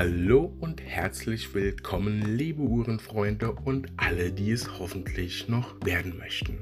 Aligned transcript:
Hallo 0.00 0.54
und 0.60 0.80
herzlich 0.80 1.52
willkommen, 1.54 2.36
liebe 2.36 2.62
Uhrenfreunde 2.62 3.50
und 3.50 3.88
alle, 3.96 4.30
die 4.30 4.52
es 4.52 4.78
hoffentlich 4.78 5.48
noch 5.48 5.74
werden 5.84 6.16
möchten. 6.16 6.56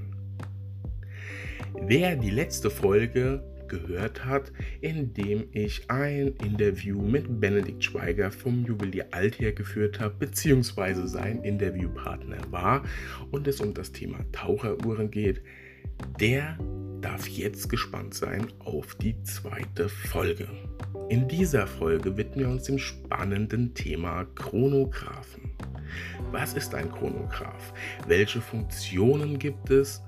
Wer 1.79 2.17
die 2.17 2.31
letzte 2.31 2.71
Folge 2.71 3.45
gehört 3.69 4.25
hat, 4.25 4.53
in 4.81 5.13
dem 5.13 5.49
ich 5.53 5.91
ein 5.91 6.29
Interview 6.43 7.03
mit 7.03 7.39
Benedikt 7.39 7.85
Schweiger 7.85 8.31
vom 8.31 8.65
Juwelier 8.65 9.09
Alther 9.11 9.53
geführt 9.53 10.01
habe, 10.01 10.15
beziehungsweise 10.19 11.07
sein 11.07 11.43
Interviewpartner 11.43 12.39
war 12.51 12.85
und 13.33 13.47
es 13.47 13.61
um 13.61 13.75
das 13.75 13.93
Thema 13.93 14.21
Taucheruhren 14.33 15.11
geht, 15.11 15.43
der 16.19 16.57
darf 17.01 17.29
jetzt 17.29 17.69
gespannt 17.69 18.15
sein 18.15 18.49
auf 18.61 18.95
die 18.97 19.21
zweite 19.23 19.89
Folge. 19.89 20.49
In 21.09 21.29
dieser 21.29 21.67
Folge 21.67 22.17
widmen 22.17 22.41
wir 22.41 22.49
uns 22.49 22.65
dem 22.65 22.79
spannenden 22.79 23.75
Thema 23.75 24.25
Chronographen. 24.35 25.53
Was 26.33 26.55
ist 26.55 26.75
ein 26.75 26.91
Chronograph? 26.91 27.73
Welche 28.07 28.41
Funktionen 28.41 29.39
gibt 29.39 29.71
es? 29.71 30.03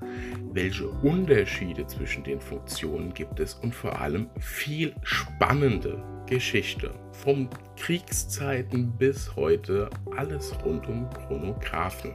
Welche 0.52 0.88
Unterschiede 0.88 1.86
zwischen 1.86 2.24
den 2.24 2.40
Funktionen 2.40 3.14
gibt 3.14 3.38
es? 3.38 3.54
Und 3.54 3.74
vor 3.74 4.00
allem 4.00 4.28
viel 4.40 4.94
spannende 5.02 6.02
Geschichte. 6.26 6.90
Von 7.12 7.48
Kriegszeiten 7.76 8.92
bis 8.98 9.34
heute 9.36 9.88
alles 10.16 10.52
rund 10.64 10.88
um 10.88 11.08
Chronographen. 11.10 12.14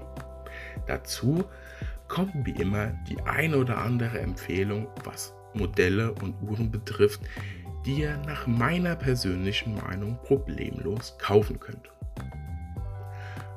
Dazu 0.88 1.46
kommt 2.08 2.34
wie 2.46 2.62
immer 2.62 2.88
die 3.10 3.22
eine 3.22 3.58
oder 3.58 3.78
andere 3.78 4.20
Empfehlung, 4.20 4.88
was 5.04 5.34
Modelle 5.54 6.14
und 6.14 6.36
Uhren 6.42 6.72
betrifft, 6.72 7.22
die 7.86 8.02
ihr 8.02 8.18
nach 8.26 8.48
meiner 8.48 8.96
persönlichen 8.96 9.76
Meinung 9.76 10.18
problemlos 10.24 11.18
kaufen 11.20 11.60
könnt. 11.60 11.90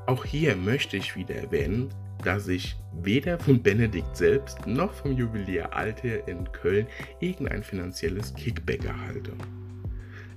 Auch 0.07 0.25
hier 0.25 0.57
möchte 0.57 0.97
ich 0.97 1.17
wieder 1.17 1.35
erwähnen, 1.35 1.89
dass 2.25 2.49
ich 2.49 2.77
weder 2.93 3.39
von 3.39 3.63
Benedikt 3.63 4.17
selbst 4.17 4.67
noch 4.67 4.93
vom 4.93 5.13
Juwelier 5.13 5.75
Alter 5.75 6.27
in 6.29 6.51
Köln 6.53 6.87
irgendein 7.21 7.63
finanzielles 7.63 8.35
Kickback 8.35 8.85
erhalte. 8.85 9.33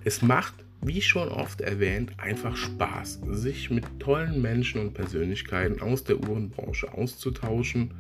Es 0.04 0.22
macht, 0.22 0.66
wie 0.82 1.02
schon 1.02 1.30
oft 1.30 1.62
erwähnt, 1.62 2.14
einfach 2.18 2.56
Spaß, 2.56 3.22
sich 3.32 3.70
mit 3.70 3.86
tollen 4.00 4.42
Menschen 4.42 4.82
und 4.82 4.94
Persönlichkeiten 4.94 5.82
aus 5.82 6.04
der 6.04 6.20
Uhrenbranche 6.20 6.94
auszutauschen 6.94 7.92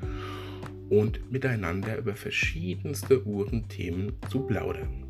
und 0.90 1.32
miteinander 1.32 1.98
über 1.98 2.16
verschiedenste 2.16 3.26
Uhrenthemen 3.26 4.14
zu 4.30 4.42
plaudern. 4.42 5.06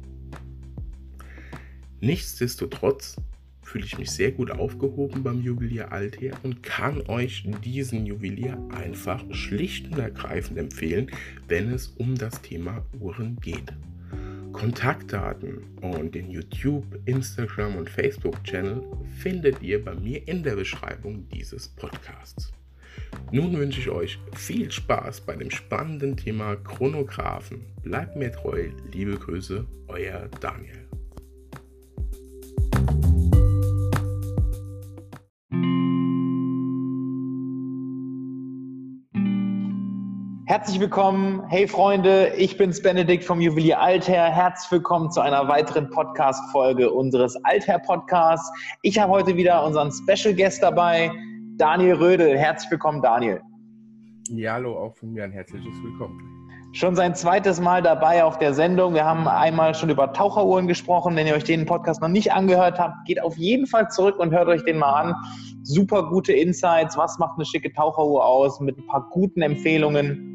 Nichtsdestotrotz 2.01 3.17
fühle 3.61 3.85
ich 3.85 3.99
mich 3.99 4.09
sehr 4.09 4.31
gut 4.31 4.49
aufgehoben 4.51 5.21
beim 5.21 5.41
Juwelier 5.41 5.91
Altair 5.91 6.33
und 6.43 6.63
kann 6.63 7.01
euch 7.07 7.47
diesen 7.63 8.05
Juwelier 8.05 8.57
einfach 8.71 9.23
schlicht 9.31 9.91
und 9.91 9.99
ergreifend 9.99 10.57
empfehlen, 10.57 11.11
wenn 11.47 11.71
es 11.71 11.87
um 11.87 12.15
das 12.15 12.41
Thema 12.41 12.83
Uhren 12.99 13.37
geht. 13.39 13.73
Kontaktdaten 14.59 15.63
und 15.79 16.13
den 16.13 16.29
YouTube, 16.29 16.83
Instagram 17.05 17.77
und 17.77 17.89
Facebook-Channel 17.89 18.83
findet 19.17 19.61
ihr 19.61 19.81
bei 19.81 19.95
mir 19.95 20.27
in 20.27 20.43
der 20.43 20.57
Beschreibung 20.57 21.29
dieses 21.29 21.69
Podcasts. 21.69 22.51
Nun 23.31 23.57
wünsche 23.57 23.79
ich 23.79 23.89
euch 23.89 24.19
viel 24.35 24.69
Spaß 24.69 25.21
bei 25.21 25.37
dem 25.37 25.49
spannenden 25.49 26.17
Thema 26.17 26.57
Chronographen. 26.57 27.61
Bleibt 27.83 28.17
mir 28.17 28.33
treu, 28.33 28.67
liebe 28.91 29.15
Grüße, 29.15 29.65
euer 29.87 30.27
Daniel. 30.41 30.89
Herzlich 40.49 40.79
willkommen, 40.79 41.43
hey 41.49 41.67
Freunde, 41.67 42.33
ich 42.35 42.57
bin's 42.57 42.81
Benedikt 42.81 43.23
vom 43.23 43.39
Juwelier 43.39 43.79
Alther. 43.79 44.31
Herzlich 44.31 44.71
willkommen 44.71 45.11
zu 45.11 45.21
einer 45.21 45.47
weiteren 45.47 45.91
Podcast-Folge 45.91 46.89
unseres 46.89 47.35
Alther-Podcasts. 47.43 48.51
Ich 48.81 48.97
habe 48.97 49.11
heute 49.11 49.37
wieder 49.37 49.63
unseren 49.63 49.91
Special 49.91 50.33
Guest 50.33 50.63
dabei, 50.63 51.11
Daniel 51.57 51.93
Rödel. 51.93 52.35
Herzlich 52.35 52.71
willkommen, 52.71 52.99
Daniel. 53.03 53.41
Ja, 54.31 54.53
hallo, 54.53 54.75
auch 54.75 54.95
von 54.95 55.11
mir 55.11 55.23
ein 55.23 55.31
herzliches 55.31 55.75
Willkommen. 55.83 56.19
Schon 56.71 56.95
sein 56.95 57.13
zweites 57.13 57.61
Mal 57.61 57.83
dabei 57.83 58.23
auf 58.23 58.39
der 58.39 58.55
Sendung. 58.55 58.95
Wir 58.95 59.05
haben 59.05 59.27
einmal 59.27 59.75
schon 59.75 59.91
über 59.91 60.13
Taucheruhren 60.13 60.67
gesprochen. 60.67 61.15
Wenn 61.15 61.27
ihr 61.27 61.35
euch 61.35 61.43
den 61.43 61.67
Podcast 61.67 62.01
noch 62.01 62.09
nicht 62.09 62.33
angehört 62.33 62.79
habt, 62.79 63.05
geht 63.05 63.21
auf 63.21 63.37
jeden 63.37 63.67
Fall 63.67 63.91
zurück 63.91 64.17
und 64.17 64.31
hört 64.31 64.47
euch 64.47 64.63
den 64.63 64.79
mal 64.79 64.93
an. 64.93 65.15
Super 65.61 66.09
gute 66.09 66.33
Insights. 66.33 66.97
Was 66.97 67.19
macht 67.19 67.33
eine 67.35 67.45
schicke 67.45 67.71
Taucheruhr 67.71 68.25
aus? 68.25 68.59
Mit 68.59 68.79
ein 68.79 68.87
paar 68.87 69.07
guten 69.11 69.43
Empfehlungen 69.43 70.28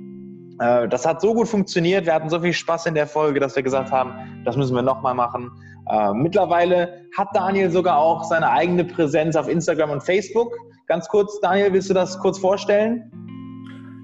das 0.58 1.04
hat 1.06 1.20
so 1.20 1.34
gut 1.34 1.48
funktioniert. 1.48 2.06
Wir 2.06 2.14
hatten 2.14 2.28
so 2.28 2.40
viel 2.40 2.52
Spaß 2.52 2.86
in 2.86 2.94
der 2.94 3.06
Folge, 3.06 3.40
dass 3.40 3.56
wir 3.56 3.62
gesagt 3.62 3.90
haben, 3.90 4.42
das 4.44 4.56
müssen 4.56 4.74
wir 4.74 4.82
nochmal 4.82 5.14
machen. 5.14 5.50
Äh, 5.90 6.14
mittlerweile 6.14 7.06
hat 7.16 7.28
Daniel 7.34 7.70
sogar 7.70 7.98
auch 7.98 8.24
seine 8.24 8.50
eigene 8.50 8.84
Präsenz 8.84 9.36
auf 9.36 9.48
Instagram 9.48 9.90
und 9.90 10.02
Facebook. 10.02 10.52
Ganz 10.86 11.08
kurz, 11.08 11.38
Daniel, 11.40 11.72
willst 11.72 11.90
du 11.90 11.94
das 11.94 12.18
kurz 12.18 12.38
vorstellen? 12.38 13.10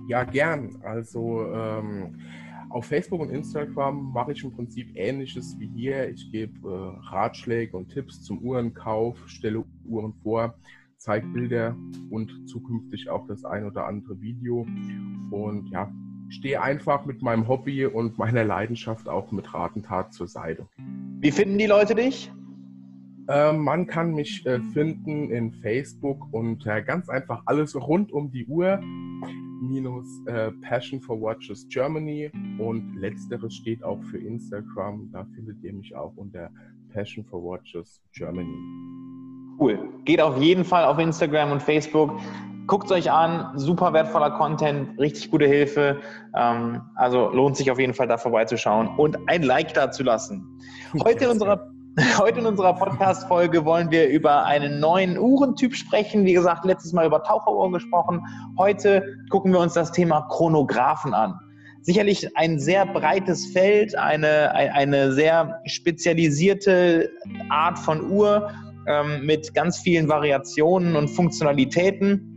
Ja, 0.09 0.25
gern. 0.25 0.81
Also 0.83 1.47
ähm, 1.53 2.19
auf 2.71 2.85
Facebook 2.87 3.21
und 3.21 3.31
Instagram 3.31 4.13
mache 4.13 4.33
ich 4.33 4.45
im 4.45 4.53
Prinzip 4.53 4.91
Ähnliches 4.95 5.57
wie 5.59 5.69
hier. 5.69 6.09
Ich 6.09 6.31
gebe 6.31 6.69
äh, 6.69 7.09
Ratschläge 7.11 7.77
und 7.77 7.89
Tipps 7.89 8.23
zum 8.23 8.39
Uhrenkauf, 8.41 9.17
stelle 9.27 9.65
Uhren 9.85 10.13
vor, 10.23 10.55
zeige 10.99 11.27
Bilder 11.29 11.77
und 12.11 12.49
zukünftig 12.49 13.09
auch 13.09 13.27
das 13.27 13.45
ein 13.45 13.65
oder 13.65 13.87
andere 13.87 14.21
Video. 14.21 14.67
Und 15.31 15.69
ja, 15.71 15.91
stehe 16.31 16.63
einfach 16.63 17.05
mit 17.05 17.23
meinem 17.23 17.47
Hobby 17.49 17.85
und 17.87 18.19
meiner 18.19 18.45
Leidenschaft 18.45 19.09
auch 19.09 19.31
mit 19.33 19.53
Rat 19.53 19.77
und 19.77 19.85
Tat 19.87 20.13
zur 20.15 20.29
Seite. 20.29 20.67
Wie 21.21 21.31
finden 21.31 21.59
die 21.59 21.67
Leute 21.67 21.95
dich? 21.95 22.33
Äh, 23.29 23.53
man 23.53 23.87
kann 23.87 24.15
mich 24.15 24.47
äh, 24.47 24.61
finden 24.73 25.31
in 25.31 25.53
Facebook 25.53 26.33
und 26.33 26.65
ganz 26.87 27.09
einfach 27.09 27.43
alles 27.47 27.77
rund 27.77 28.13
um 28.13 28.31
die 28.31 28.47
Uhr 28.47 28.81
minus 29.63 30.07
äh, 30.27 30.51
Passion 30.63 31.01
for 31.01 31.21
Watches 31.21 31.69
Germany 31.69 32.31
und 32.59 32.97
letzteres 32.97 33.55
steht 33.55 33.85
auch 33.85 34.03
für 34.05 34.19
Instagram. 34.19 35.11
Da 35.13 35.27
findet 35.35 35.63
ihr 35.63 35.73
mich 35.73 35.95
auch 35.95 36.13
unter 36.17 36.51
Passion 36.93 37.25
for 37.25 37.43
Watches 37.43 38.01
Germany. 38.13 38.57
Cool. 39.59 39.79
Geht 40.05 40.21
auf 40.21 40.41
jeden 40.41 40.65
Fall 40.65 40.85
auf 40.85 40.99
Instagram 40.99 41.53
und 41.53 41.63
Facebook. 41.63 42.19
Guckt 42.71 42.87
es 42.87 42.93
euch 42.93 43.11
an, 43.11 43.51
super 43.57 43.93
wertvoller 43.93 44.31
Content, 44.31 44.97
richtig 44.97 45.29
gute 45.33 45.45
Hilfe. 45.45 45.97
Ähm, 46.37 46.81
also 46.95 47.29
lohnt 47.31 47.57
sich 47.57 47.69
auf 47.73 47.81
jeden 47.81 47.95
Fall 47.95 48.07
da 48.07 48.17
vorbeizuschauen 48.17 48.87
und 48.97 49.19
ein 49.27 49.43
Like 49.43 49.75
da 49.75 49.91
zu 49.91 50.05
lassen. 50.05 50.47
Heute 51.05 51.25
in 51.25 51.31
unserer, 51.33 51.69
heute 52.19 52.39
in 52.39 52.47
unserer 52.47 52.73
Podcast-Folge 52.75 53.65
wollen 53.65 53.91
wir 53.91 54.09
über 54.09 54.45
einen 54.45 54.79
neuen 54.79 55.19
Uhrentyp 55.19 55.75
sprechen. 55.75 56.25
Wie 56.25 56.33
gesagt, 56.33 56.65
letztes 56.65 56.93
Mal 56.93 57.07
über 57.07 57.25
Taucheruhren 57.25 57.73
gesprochen. 57.73 58.23
Heute 58.57 59.05
gucken 59.31 59.53
wir 59.53 59.59
uns 59.59 59.75
das 59.75 59.91
Thema 59.91 60.29
Chronographen 60.31 61.13
an 61.13 61.35
sicherlich 61.83 62.37
ein 62.37 62.61
sehr 62.61 62.85
breites 62.85 63.47
Feld, 63.47 63.97
eine, 63.97 64.53
eine 64.53 65.13
sehr 65.13 65.61
spezialisierte 65.65 67.11
Art 67.49 67.79
von 67.79 68.11
Uhr 68.11 68.51
ähm, 68.87 69.25
mit 69.25 69.55
ganz 69.55 69.79
vielen 69.79 70.07
Variationen 70.07 70.95
und 70.95 71.09
Funktionalitäten. 71.09 72.30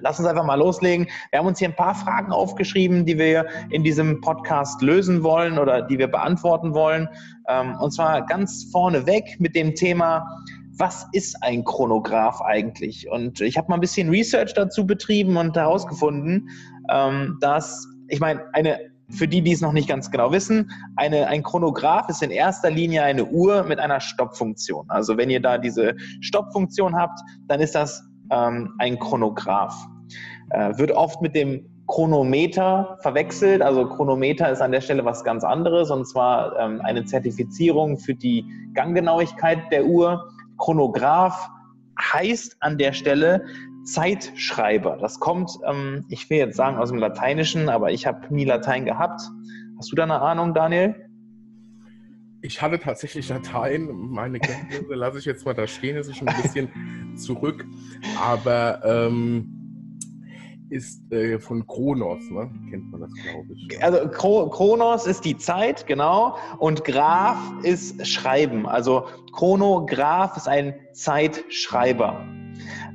Lass 0.00 0.18
uns 0.18 0.28
einfach 0.28 0.44
mal 0.44 0.54
loslegen. 0.54 1.08
Wir 1.30 1.40
haben 1.40 1.46
uns 1.46 1.58
hier 1.58 1.68
ein 1.68 1.76
paar 1.76 1.94
Fragen 1.94 2.32
aufgeschrieben, 2.32 3.04
die 3.04 3.18
wir 3.18 3.46
in 3.70 3.82
diesem 3.82 4.20
Podcast 4.20 4.80
lösen 4.82 5.22
wollen 5.22 5.58
oder 5.58 5.82
die 5.82 5.98
wir 5.98 6.08
beantworten 6.08 6.74
wollen. 6.74 7.08
Ähm, 7.48 7.76
und 7.80 7.92
zwar 7.92 8.24
ganz 8.26 8.68
vorneweg 8.70 9.40
mit 9.40 9.54
dem 9.56 9.74
Thema, 9.74 10.24
was 10.78 11.06
ist 11.12 11.42
ein 11.42 11.64
Chronograph 11.64 12.40
eigentlich? 12.40 13.10
Und 13.10 13.40
ich 13.40 13.58
habe 13.58 13.68
mal 13.68 13.74
ein 13.74 13.80
bisschen 13.80 14.08
Research 14.10 14.54
dazu 14.54 14.86
betrieben 14.86 15.36
und 15.36 15.56
herausgefunden, 15.56 16.48
ähm, 16.90 17.36
dass, 17.40 17.86
ich 18.08 18.20
meine, 18.20 18.42
eine 18.52 18.78
für 19.10 19.26
die, 19.26 19.40
die 19.40 19.52
es 19.52 19.60
noch 19.60 19.72
nicht 19.72 19.88
ganz 19.88 20.10
genau 20.10 20.32
wissen, 20.32 20.70
eine, 20.96 21.28
ein 21.28 21.42
Chronograph 21.42 22.08
ist 22.08 22.22
in 22.22 22.30
erster 22.30 22.70
Linie 22.70 23.02
eine 23.02 23.24
Uhr 23.24 23.64
mit 23.64 23.78
einer 23.78 24.00
Stoppfunktion. 24.00 24.84
Also 24.88 25.16
wenn 25.16 25.30
ihr 25.30 25.40
da 25.40 25.58
diese 25.58 25.96
Stoppfunktion 26.20 26.94
habt, 26.94 27.18
dann 27.46 27.60
ist 27.60 27.74
das 27.74 28.07
ähm, 28.30 28.74
ein 28.78 28.98
Chronograph. 28.98 29.74
Äh, 30.50 30.78
wird 30.78 30.92
oft 30.92 31.20
mit 31.20 31.34
dem 31.34 31.66
Chronometer 31.86 32.98
verwechselt. 33.00 33.62
Also 33.62 33.86
Chronometer 33.86 34.50
ist 34.50 34.60
an 34.60 34.72
der 34.72 34.80
Stelle 34.80 35.04
was 35.04 35.24
ganz 35.24 35.42
anderes 35.42 35.90
und 35.90 36.06
zwar 36.06 36.58
ähm, 36.58 36.80
eine 36.82 37.04
Zertifizierung 37.04 37.98
für 37.98 38.14
die 38.14 38.44
Ganggenauigkeit 38.74 39.72
der 39.72 39.86
Uhr. 39.86 40.30
Chronograph 40.58 41.48
heißt 42.00 42.56
an 42.60 42.78
der 42.78 42.92
Stelle 42.92 43.44
Zeitschreiber. 43.84 44.98
Das 45.00 45.18
kommt, 45.18 45.50
ähm, 45.66 46.04
ich 46.08 46.28
will 46.28 46.38
jetzt 46.38 46.56
sagen 46.56 46.76
aus 46.76 46.90
dem 46.90 46.98
Lateinischen, 46.98 47.68
aber 47.70 47.90
ich 47.90 48.06
habe 48.06 48.32
nie 48.32 48.44
Latein 48.44 48.84
gehabt. 48.84 49.22
Hast 49.78 49.90
du 49.90 49.96
da 49.96 50.02
eine 50.02 50.20
Ahnung, 50.20 50.52
Daniel? 50.52 51.07
Ich 52.40 52.62
hatte 52.62 52.78
tatsächlich 52.78 53.28
Dateien. 53.28 54.10
Meine 54.10 54.38
Kenntnisse 54.38 54.94
lasse 54.94 55.18
ich 55.18 55.24
jetzt 55.24 55.44
mal 55.44 55.54
da 55.54 55.66
stehen, 55.66 55.96
das 55.96 56.08
ist 56.08 56.16
schon 56.16 56.28
ein 56.28 56.42
bisschen 56.42 56.68
zurück. 57.16 57.64
Aber 58.20 58.80
ähm, 58.84 59.58
ist 60.70 61.10
äh, 61.12 61.38
von 61.38 61.66
Kronos, 61.66 62.30
ne? 62.30 62.50
kennt 62.70 62.90
man 62.90 63.00
das, 63.02 63.12
glaube 63.14 63.52
ich. 63.54 63.82
Also 63.82 64.08
Kronos 64.08 65.06
ist 65.06 65.24
die 65.24 65.36
Zeit, 65.36 65.86
genau, 65.86 66.36
und 66.58 66.84
Graph 66.84 67.38
ist 67.62 68.06
Schreiben. 68.06 68.66
Also 68.66 69.06
Chronograph 69.32 70.36
ist 70.36 70.48
ein 70.48 70.74
Zeitschreiber. 70.92 72.37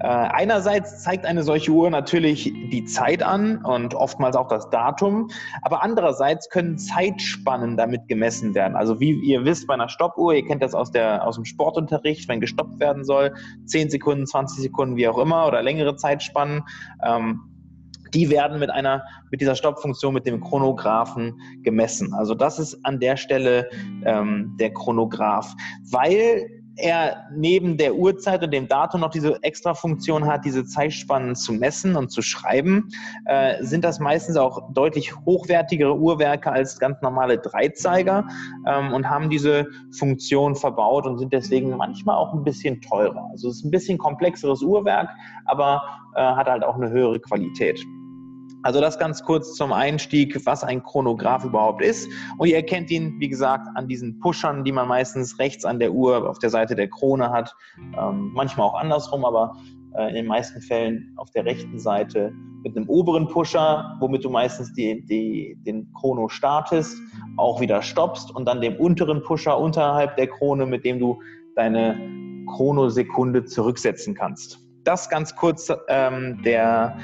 Äh, 0.03 0.07
einerseits 0.07 1.01
zeigt 1.01 1.25
eine 1.25 1.43
solche 1.43 1.71
Uhr 1.71 1.89
natürlich 1.89 2.43
die 2.43 2.83
Zeit 2.83 3.23
an 3.23 3.63
und 3.63 3.95
oftmals 3.95 4.35
auch 4.35 4.49
das 4.49 4.69
Datum, 4.69 5.29
aber 5.61 5.81
andererseits 5.81 6.49
können 6.49 6.77
Zeitspannen 6.77 7.77
damit 7.77 8.09
gemessen 8.09 8.53
werden. 8.53 8.75
Also 8.75 8.99
wie 8.99 9.13
ihr 9.13 9.45
wisst 9.45 9.65
bei 9.65 9.75
einer 9.75 9.87
Stoppuhr, 9.87 10.33
ihr 10.33 10.45
kennt 10.45 10.61
das 10.61 10.75
aus, 10.75 10.91
der, 10.91 11.25
aus 11.25 11.35
dem 11.35 11.45
Sportunterricht, 11.45 12.27
wenn 12.27 12.41
gestoppt 12.41 12.81
werden 12.81 13.05
soll, 13.05 13.33
10 13.65 13.91
Sekunden, 13.91 14.27
20 14.27 14.61
Sekunden, 14.61 14.97
wie 14.97 15.07
auch 15.07 15.17
immer, 15.17 15.47
oder 15.47 15.63
längere 15.63 15.95
Zeitspannen. 15.95 16.63
Ähm, 17.01 17.39
die 18.13 18.29
werden 18.29 18.59
mit 18.59 18.69
einer, 18.69 19.05
mit 19.31 19.39
dieser 19.39 19.55
Stoppfunktion, 19.55 20.13
mit 20.13 20.27
dem 20.27 20.41
Chronographen 20.41 21.39
gemessen. 21.63 22.13
Also 22.13 22.35
das 22.35 22.59
ist 22.59 22.85
an 22.85 22.99
der 22.99 23.15
Stelle 23.15 23.69
ähm, 24.03 24.57
der 24.59 24.73
Chronograph, 24.73 25.55
weil 25.89 26.62
er 26.75 27.27
neben 27.35 27.77
der 27.77 27.95
Uhrzeit 27.95 28.43
und 28.43 28.51
dem 28.51 28.67
Datum 28.67 29.01
noch 29.01 29.11
diese 29.11 29.41
extra 29.43 29.73
Funktion 29.73 30.25
hat, 30.25 30.45
diese 30.45 30.65
Zeitspannen 30.65 31.35
zu 31.35 31.53
messen 31.53 31.95
und 31.95 32.09
zu 32.09 32.21
schreiben, 32.21 32.89
äh, 33.25 33.63
sind 33.63 33.83
das 33.83 33.99
meistens 33.99 34.37
auch 34.37 34.73
deutlich 34.73 35.15
hochwertigere 35.25 35.95
Uhrwerke 35.95 36.51
als 36.51 36.79
ganz 36.79 37.01
normale 37.01 37.37
Dreizeiger 37.37 38.27
ähm, 38.67 38.93
und 38.93 39.09
haben 39.09 39.29
diese 39.29 39.67
Funktion 39.97 40.55
verbaut 40.55 41.05
und 41.05 41.19
sind 41.19 41.33
deswegen 41.33 41.75
manchmal 41.77 42.15
auch 42.15 42.33
ein 42.33 42.43
bisschen 42.43 42.81
teurer. 42.81 43.27
Also 43.31 43.49
es 43.49 43.57
ist 43.57 43.65
ein 43.65 43.71
bisschen 43.71 43.97
komplexeres 43.97 44.61
Uhrwerk, 44.61 45.09
aber 45.45 45.81
äh, 46.15 46.21
hat 46.21 46.47
halt 46.47 46.63
auch 46.63 46.75
eine 46.75 46.89
höhere 46.89 47.19
Qualität. 47.19 47.83
Also 48.63 48.79
das 48.79 48.97
ganz 48.97 49.23
kurz 49.23 49.55
zum 49.55 49.73
Einstieg, 49.73 50.45
was 50.45 50.63
ein 50.63 50.81
Chronograph 50.81 51.43
überhaupt 51.43 51.83
ist. 51.83 52.09
Und 52.37 52.47
ihr 52.47 52.55
erkennt 52.55 52.89
ihn, 52.91 53.19
wie 53.19 53.27
gesagt, 53.27 53.67
an 53.75 53.89
diesen 53.89 54.19
Pushern, 54.19 54.63
die 54.63 54.71
man 54.71 54.87
meistens 54.87 55.37
rechts 55.37 55.65
an 55.65 55.79
der 55.79 55.91
Uhr 55.91 56.29
auf 56.29 56.39
der 56.39 56.49
Seite 56.49 56.75
der 56.75 56.89
Krone 56.89 57.29
hat. 57.29 57.53
Ähm, 57.77 58.31
manchmal 58.33 58.67
auch 58.67 58.75
andersrum, 58.75 59.25
aber 59.25 59.57
äh, 59.97 60.09
in 60.09 60.15
den 60.15 60.27
meisten 60.27 60.61
Fällen 60.61 61.13
auf 61.17 61.29
der 61.31 61.45
rechten 61.45 61.77
Seite 61.77 62.31
mit 62.63 62.77
einem 62.77 62.87
oberen 62.87 63.27
Pusher, 63.27 63.97
womit 63.99 64.23
du 64.23 64.29
meistens 64.29 64.73
die, 64.73 65.05
die, 65.05 65.57
den 65.65 65.91
Chrono 65.93 66.29
startest, 66.29 66.97
auch 67.35 67.59
wieder 67.59 67.81
stoppst 67.81 68.33
und 68.33 68.45
dann 68.45 68.61
dem 68.61 68.77
unteren 68.77 69.21
Pusher 69.23 69.59
unterhalb 69.59 70.15
der 70.15 70.27
Krone, 70.27 70.65
mit 70.65 70.85
dem 70.85 70.99
du 70.99 71.21
deine 71.57 71.99
Chronosekunde 72.55 73.43
zurücksetzen 73.43 74.15
kannst. 74.15 74.59
Das 74.85 75.09
ganz 75.09 75.35
kurz 75.35 75.71
ähm, 75.89 76.41
der 76.43 76.97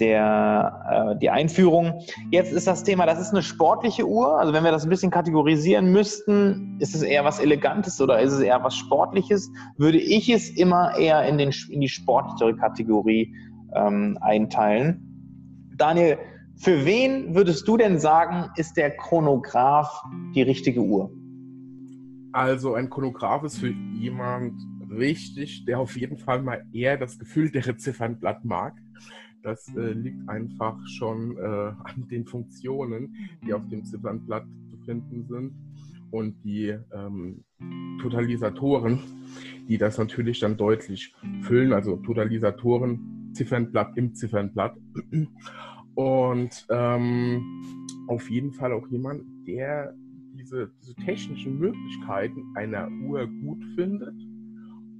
der, 0.00 1.14
äh, 1.14 1.18
die 1.18 1.30
Einführung. 1.30 2.00
Jetzt 2.30 2.52
ist 2.52 2.66
das 2.66 2.84
Thema, 2.84 3.06
das 3.06 3.20
ist 3.20 3.30
eine 3.30 3.42
sportliche 3.42 4.06
Uhr. 4.06 4.38
Also 4.38 4.52
wenn 4.52 4.64
wir 4.64 4.70
das 4.70 4.84
ein 4.84 4.90
bisschen 4.90 5.10
kategorisieren 5.10 5.92
müssten, 5.92 6.78
ist 6.80 6.94
es 6.94 7.02
eher 7.02 7.24
was 7.24 7.40
Elegantes 7.40 8.00
oder 8.00 8.20
ist 8.20 8.32
es 8.32 8.40
eher 8.40 8.62
was 8.62 8.76
Sportliches, 8.76 9.50
würde 9.76 9.98
ich 9.98 10.28
es 10.28 10.50
immer 10.50 10.96
eher 10.96 11.26
in, 11.26 11.38
den, 11.38 11.52
in 11.70 11.80
die 11.80 11.88
sportlichere 11.88 12.56
Kategorie 12.56 13.34
ähm, 13.74 14.18
einteilen. 14.20 15.02
Daniel, 15.76 16.18
für 16.56 16.84
wen 16.86 17.34
würdest 17.34 17.68
du 17.68 17.76
denn 17.76 17.98
sagen, 17.98 18.50
ist 18.56 18.76
der 18.76 18.96
Chronograph 18.96 20.02
die 20.34 20.42
richtige 20.42 20.80
Uhr? 20.80 21.10
Also 22.32 22.74
ein 22.74 22.88
Chronograph 22.88 23.44
ist 23.44 23.58
für 23.58 23.68
jemand 23.68 24.54
richtig, 24.90 25.64
der 25.66 25.80
auf 25.80 25.96
jeden 25.96 26.16
Fall 26.16 26.42
mal 26.42 26.64
eher 26.72 26.96
das 26.96 27.18
gefüllte 27.18 27.76
Ziffernblatt 27.76 28.44
mag 28.44 28.74
das 29.46 29.68
äh, 29.76 29.92
liegt 29.92 30.28
einfach 30.28 30.76
schon 30.88 31.36
äh, 31.38 31.40
an 31.84 32.08
den 32.10 32.26
Funktionen, 32.26 33.14
die 33.46 33.54
auf 33.54 33.66
dem 33.68 33.84
Ziffernblatt 33.84 34.44
zu 34.68 34.76
finden 34.84 35.24
sind 35.28 35.54
und 36.10 36.34
die 36.44 36.76
ähm, 36.92 37.44
Totalisatoren, 38.00 38.98
die 39.68 39.78
das 39.78 39.98
natürlich 39.98 40.40
dann 40.40 40.56
deutlich 40.56 41.14
füllen, 41.42 41.72
also 41.72 41.96
Totalisatoren, 41.96 43.30
Ziffernblatt 43.32 43.96
im 43.96 44.14
Ziffernblatt. 44.14 44.76
Und 45.94 46.66
ähm, 46.68 47.62
auf 48.06 48.28
jeden 48.28 48.52
Fall 48.52 48.74
auch 48.74 48.86
jemand, 48.88 49.22
der 49.46 49.94
diese, 50.34 50.70
diese 50.82 50.94
technischen 50.94 51.58
Möglichkeiten 51.58 52.44
einer 52.54 52.90
Uhr 53.06 53.26
gut 53.26 53.64
findet 53.74 54.14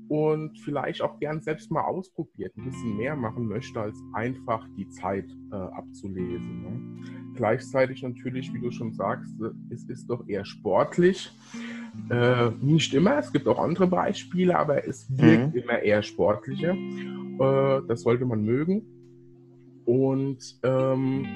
und 0.09 0.59
vielleicht 0.61 1.03
auch 1.03 1.19
gern 1.19 1.41
selbst 1.41 1.71
mal 1.71 1.83
ausprobiert, 1.83 2.57
ein 2.57 2.65
bisschen 2.65 2.97
mehr 2.97 3.17
machen 3.17 3.47
möchte, 3.47 3.81
als 3.81 3.99
einfach 4.13 4.67
die 4.77 4.89
Zeit 4.89 5.27
äh, 5.51 5.55
abzulesen. 5.55 6.63
Ne? 6.63 7.33
Gleichzeitig 7.35 8.03
natürlich, 8.03 8.53
wie 8.55 8.61
du 8.61 8.71
schon 8.71 8.93
sagst, 8.95 9.35
es 9.71 9.85
ist 9.85 10.09
doch 10.09 10.27
eher 10.29 10.45
sportlich. 10.45 11.31
Äh, 12.11 12.51
nicht 12.61 12.95
immer, 12.95 13.19
es 13.19 13.33
gibt 13.33 13.49
auch 13.49 13.59
andere 13.59 13.87
Beispiele, 13.87 14.57
aber 14.59 14.87
es 14.87 15.07
wirkt 15.11 15.55
mhm. 15.55 15.61
immer 15.61 15.79
eher 15.81 16.03
sportlicher. 16.03 16.75
Äh, 16.75 17.83
das 17.89 18.03
sollte 18.03 18.25
man 18.27 18.43
mögen. 18.43 18.83
Und 19.85 20.59
ähm, 20.63 21.27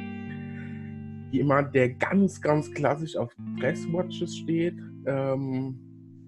jemand, 1.31 1.75
der 1.75 1.91
ganz, 1.91 2.41
ganz 2.41 2.71
klassisch 2.73 3.17
auf 3.17 3.35
Presswatches 3.59 4.37
steht, 4.37 4.75
ähm, 5.07 5.79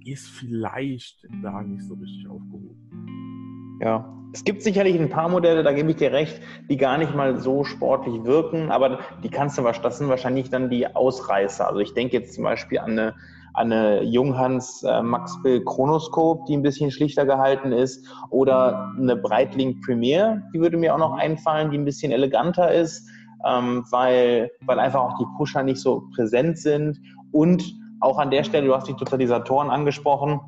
ist 0.07 0.29
vielleicht 0.29 1.27
da 1.43 1.63
nicht 1.63 1.85
so 1.85 1.95
richtig 1.95 2.29
aufgehoben. 2.29 3.79
Ja, 3.81 4.13
es 4.33 4.45
gibt 4.45 4.63
sicherlich 4.63 4.99
ein 4.99 5.11
paar 5.11 5.29
Modelle, 5.29 5.63
da 5.63 5.73
gebe 5.73 5.91
ich 5.91 5.97
dir 5.97 6.13
recht, 6.13 6.41
die 6.71 6.77
gar 6.77 6.97
nicht 6.97 7.15
mal 7.15 7.39
so 7.39 7.65
sportlich 7.65 8.25
wirken, 8.25 8.71
aber 8.71 9.01
die 9.23 9.29
kannst 9.29 9.59
du, 9.59 9.63
das 9.63 9.99
sind 9.99 10.09
wahrscheinlich 10.09 10.49
dann 10.49 10.71
die 10.71 10.87
Ausreißer. 10.87 11.69
Also 11.69 11.81
ich 11.81 11.93
denke 11.93 12.17
jetzt 12.17 12.35
zum 12.35 12.45
Beispiel 12.45 12.79
an 12.79 12.93
eine, 12.93 13.15
an 13.55 13.73
eine 13.73 14.03
Junghans 14.05 14.83
äh, 14.85 15.03
Maxwell 15.03 15.63
Chronoskop, 15.65 16.47
die 16.47 16.57
ein 16.57 16.63
bisschen 16.63 16.91
schlichter 16.91 17.27
gehalten 17.27 17.73
ist, 17.73 18.09
oder 18.31 18.95
eine 18.97 19.17
Breitling 19.17 19.81
Premier, 19.83 20.43
die 20.55 20.61
würde 20.61 20.79
mir 20.79 20.95
auch 20.95 20.99
noch 20.99 21.19
einfallen, 21.19 21.71
die 21.71 21.77
ein 21.77 21.85
bisschen 21.85 22.13
eleganter 22.13 22.73
ist, 22.73 23.07
ähm, 23.45 23.85
weil, 23.91 24.51
weil 24.63 24.79
einfach 24.79 25.01
auch 25.01 25.19
die 25.19 25.27
Pusher 25.37 25.63
nicht 25.63 25.81
so 25.81 26.05
präsent 26.15 26.59
sind 26.59 26.99
und 27.33 27.82
auch 28.03 28.19
an 28.19 28.31
der 28.31 28.45
Stelle, 28.45 28.67
du 28.67 28.75
hast 28.75 28.89
die 28.89 28.95
Totalisatoren 28.95 29.71
angesprochen. 29.71 30.41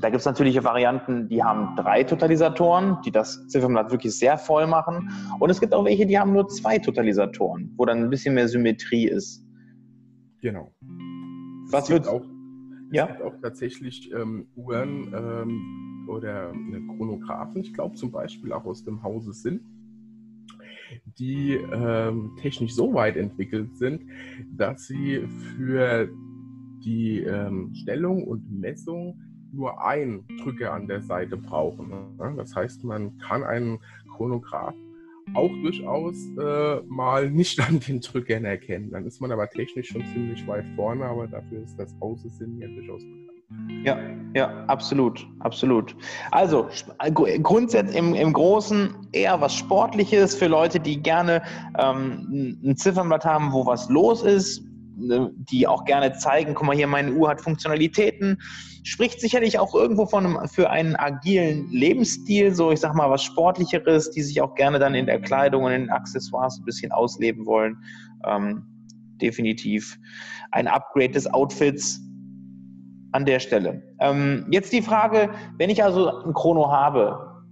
Da 0.00 0.10
gibt 0.10 0.20
es 0.20 0.26
natürlich 0.26 0.62
Varianten, 0.64 1.28
die 1.28 1.42
haben 1.42 1.76
drei 1.76 2.02
Totalisatoren, 2.02 2.98
die 3.04 3.12
das 3.12 3.46
Ziffernblatt 3.46 3.92
wirklich 3.92 4.18
sehr 4.18 4.38
voll 4.38 4.66
machen. 4.66 5.10
Und 5.38 5.50
es 5.50 5.60
gibt 5.60 5.72
auch 5.72 5.84
welche, 5.84 6.04
die 6.04 6.18
haben 6.18 6.32
nur 6.32 6.48
zwei 6.48 6.78
Totalisatoren, 6.78 7.72
wo 7.76 7.84
dann 7.84 7.98
ein 7.98 8.10
bisschen 8.10 8.34
mehr 8.34 8.48
Symmetrie 8.48 9.06
ist. 9.06 9.44
Genau. 10.40 10.72
Was 11.70 11.90
wird 11.90 12.08
auch? 12.08 12.22
Ja. 12.90 13.04
Es 13.04 13.12
gibt 13.12 13.22
auch 13.22 13.40
tatsächlich 13.40 14.12
ähm, 14.12 14.48
Uhren 14.56 15.14
ähm, 15.14 16.06
oder 16.08 16.52
Chronographen, 16.96 17.62
ich 17.62 17.72
glaube 17.72 17.94
zum 17.94 18.10
Beispiel 18.10 18.52
auch 18.52 18.64
aus 18.64 18.84
dem 18.84 19.02
Hause 19.02 19.32
Sinn, 19.32 19.60
die 21.18 21.54
ähm, 21.54 22.32
technisch 22.40 22.74
so 22.74 22.92
weit 22.94 23.16
entwickelt 23.16 23.76
sind, 23.76 24.02
dass 24.56 24.86
sie 24.86 25.26
für 25.56 26.08
die 26.84 27.20
ähm, 27.20 27.72
Stellung 27.74 28.24
und 28.24 28.50
Messung 28.60 29.20
nur 29.52 29.84
ein 29.84 30.24
Drücker 30.42 30.72
an 30.72 30.88
der 30.88 31.02
Seite 31.02 31.36
brauchen. 31.36 31.88
Ne? 31.88 32.34
Das 32.36 32.54
heißt, 32.54 32.84
man 32.84 33.16
kann 33.18 33.44
einen 33.44 33.78
Chronograph 34.16 34.74
auch 35.32 35.50
durchaus 35.62 36.16
äh, 36.38 36.80
mal 36.86 37.30
nicht 37.30 37.60
an 37.68 37.80
den 37.80 38.00
Drückern 38.00 38.44
erkennen. 38.44 38.90
Dann 38.90 39.06
ist 39.06 39.20
man 39.20 39.32
aber 39.32 39.48
technisch 39.48 39.88
schon 39.88 40.04
ziemlich 40.12 40.46
weit 40.46 40.66
vorne, 40.76 41.04
aber 41.04 41.26
dafür 41.26 41.62
ist 41.62 41.78
das 41.78 41.94
Außensinn 42.00 42.60
ja 42.60 42.68
durchaus 42.68 43.02
bekannt. 43.02 43.34
Ja, 43.84 43.98
ja, 44.34 44.64
absolut, 44.66 45.26
absolut. 45.40 45.94
Also 46.30 46.68
grundsätzlich 47.42 47.96
im, 47.96 48.14
im 48.14 48.32
Großen 48.32 48.96
eher 49.12 49.40
was 49.40 49.54
Sportliches 49.54 50.34
für 50.34 50.46
Leute, 50.46 50.80
die 50.80 51.00
gerne 51.00 51.42
ähm, 51.78 52.58
ein 52.64 52.76
Ziffernblatt 52.76 53.24
haben, 53.24 53.52
wo 53.52 53.64
was 53.66 53.88
los 53.90 54.22
ist, 54.22 54.64
die 54.96 55.66
auch 55.66 55.84
gerne 55.84 56.12
zeigen, 56.12 56.54
guck 56.54 56.66
mal 56.66 56.76
hier, 56.76 56.86
meine 56.86 57.12
Uhr 57.12 57.28
hat 57.28 57.40
Funktionalitäten, 57.40 58.40
spricht 58.84 59.20
sicherlich 59.20 59.58
auch 59.58 59.74
irgendwo 59.74 60.06
von 60.06 60.26
einem, 60.26 60.48
für 60.48 60.70
einen 60.70 60.96
agilen 60.96 61.68
Lebensstil, 61.70 62.54
so 62.54 62.70
ich 62.70 62.80
sag 62.80 62.94
mal 62.94 63.10
was 63.10 63.22
Sportlicheres, 63.22 64.10
die 64.10 64.22
sich 64.22 64.40
auch 64.40 64.54
gerne 64.54 64.78
dann 64.78 64.94
in 64.94 65.06
der 65.06 65.20
Kleidung 65.20 65.64
und 65.64 65.72
in 65.72 65.82
den 65.82 65.90
Accessoires 65.90 66.58
ein 66.58 66.64
bisschen 66.64 66.92
ausleben 66.92 67.46
wollen. 67.46 67.76
Ähm, 68.26 68.66
definitiv 69.20 69.98
ein 70.50 70.68
Upgrade 70.68 71.10
des 71.10 71.32
Outfits 71.32 72.00
an 73.12 73.24
der 73.24 73.38
Stelle. 73.38 73.82
Ähm, 74.00 74.46
jetzt 74.50 74.72
die 74.72 74.82
Frage, 74.82 75.30
wenn 75.58 75.70
ich 75.70 75.82
also 75.82 76.22
ein 76.24 76.34
Chrono 76.34 76.70
habe, 76.70 77.42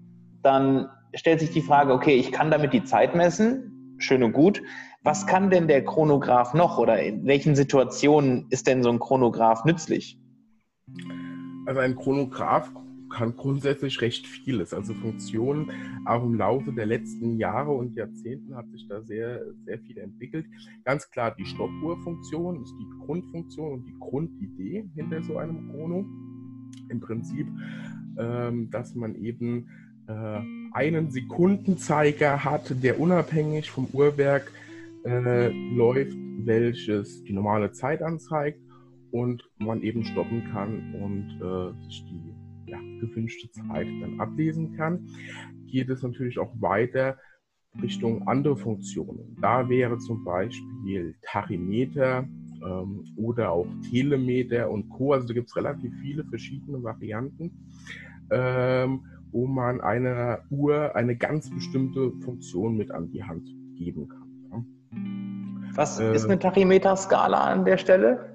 dann 0.42 0.88
stellt 1.14 1.40
sich 1.40 1.50
die 1.50 1.62
Frage, 1.62 1.92
okay, 1.92 2.14
ich 2.14 2.32
kann 2.32 2.50
damit 2.50 2.72
die 2.72 2.84
Zeit 2.84 3.14
messen, 3.14 3.96
schön 3.98 4.22
und 4.22 4.32
gut. 4.32 4.62
Was 5.04 5.26
kann 5.26 5.50
denn 5.50 5.66
der 5.66 5.84
Chronograph 5.84 6.54
noch 6.54 6.78
oder 6.78 7.02
in 7.02 7.26
welchen 7.26 7.56
Situationen 7.56 8.46
ist 8.50 8.68
denn 8.68 8.84
so 8.84 8.90
ein 8.90 9.00
Chronograph 9.00 9.64
nützlich? 9.64 10.16
Also 11.66 11.80
ein 11.80 11.96
Chronograph 11.96 12.70
kann 13.10 13.34
grundsätzlich 13.36 14.00
recht 14.00 14.26
vieles. 14.26 14.72
Also 14.72 14.94
Funktionen 14.94 15.70
auch 16.06 16.22
im 16.22 16.36
Laufe 16.36 16.72
der 16.72 16.86
letzten 16.86 17.36
Jahre 17.36 17.72
und 17.72 17.94
Jahrzehnten 17.96 18.54
hat 18.54 18.70
sich 18.70 18.86
da 18.88 19.02
sehr, 19.02 19.42
sehr 19.64 19.78
viel 19.80 19.98
entwickelt. 19.98 20.46
Ganz 20.84 21.10
klar, 21.10 21.34
die 21.36 21.46
Stoppuhrfunktion 21.46 22.62
ist 22.62 22.74
die 22.78 23.04
Grundfunktion 23.04 23.72
und 23.72 23.84
die 23.84 23.96
Grundidee 23.98 24.88
hinter 24.94 25.22
so 25.24 25.36
einem 25.36 25.70
Chrono. 25.70 26.06
Im 26.88 27.00
Prinzip, 27.00 27.48
ähm, 28.18 28.70
dass 28.70 28.94
man 28.94 29.16
eben 29.16 29.68
äh, 30.06 30.40
einen 30.72 31.10
Sekundenzeiger 31.10 32.44
hat, 32.44 32.82
der 32.82 33.00
unabhängig 33.00 33.70
vom 33.70 33.86
Uhrwerk 33.92 34.50
äh, 35.04 35.48
läuft, 35.48 36.16
welches 36.44 37.22
die 37.24 37.32
normale 37.32 37.72
Zeit 37.72 38.02
anzeigt 38.02 38.60
und 39.10 39.42
man 39.58 39.82
eben 39.82 40.04
stoppen 40.04 40.44
kann 40.52 40.94
und 40.94 41.40
äh, 41.40 41.84
sich 41.84 42.04
die 42.06 42.70
ja, 42.70 42.78
gewünschte 43.00 43.50
Zeit 43.50 43.86
dann 44.00 44.20
ablesen 44.20 44.74
kann, 44.76 45.06
geht 45.66 45.88
es 45.90 46.02
natürlich 46.02 46.38
auch 46.38 46.52
weiter 46.60 47.18
Richtung 47.80 48.26
andere 48.28 48.56
Funktionen. 48.56 49.36
Da 49.40 49.68
wäre 49.68 49.98
zum 49.98 50.24
Beispiel 50.24 51.14
Tachymeter 51.22 52.28
ähm, 52.64 53.04
oder 53.16 53.52
auch 53.52 53.66
Telemeter 53.90 54.70
und 54.70 54.88
Co. 54.90 55.12
Also 55.12 55.28
da 55.28 55.34
gibt 55.34 55.48
es 55.48 55.56
relativ 55.56 55.92
viele 56.00 56.24
verschiedene 56.24 56.82
Varianten, 56.82 57.50
ähm, 58.30 59.04
wo 59.30 59.46
man 59.46 59.80
einer 59.80 60.40
Uhr 60.50 60.94
eine 60.94 61.16
ganz 61.16 61.48
bestimmte 61.50 62.12
Funktion 62.20 62.76
mit 62.76 62.90
an 62.90 63.10
die 63.10 63.24
Hand 63.24 63.48
geben 63.76 64.08
kann. 64.08 64.21
Was 65.74 65.98
äh, 65.98 66.14
ist 66.14 66.24
eine 66.24 66.38
Tachymeter-Skala 66.38 67.38
an 67.38 67.64
der 67.64 67.78
Stelle? 67.78 68.32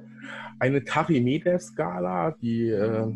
eine 0.60 0.84
Tachymeter-Skala, 0.84 2.32
die, 2.42 2.70
äh, 2.70 3.08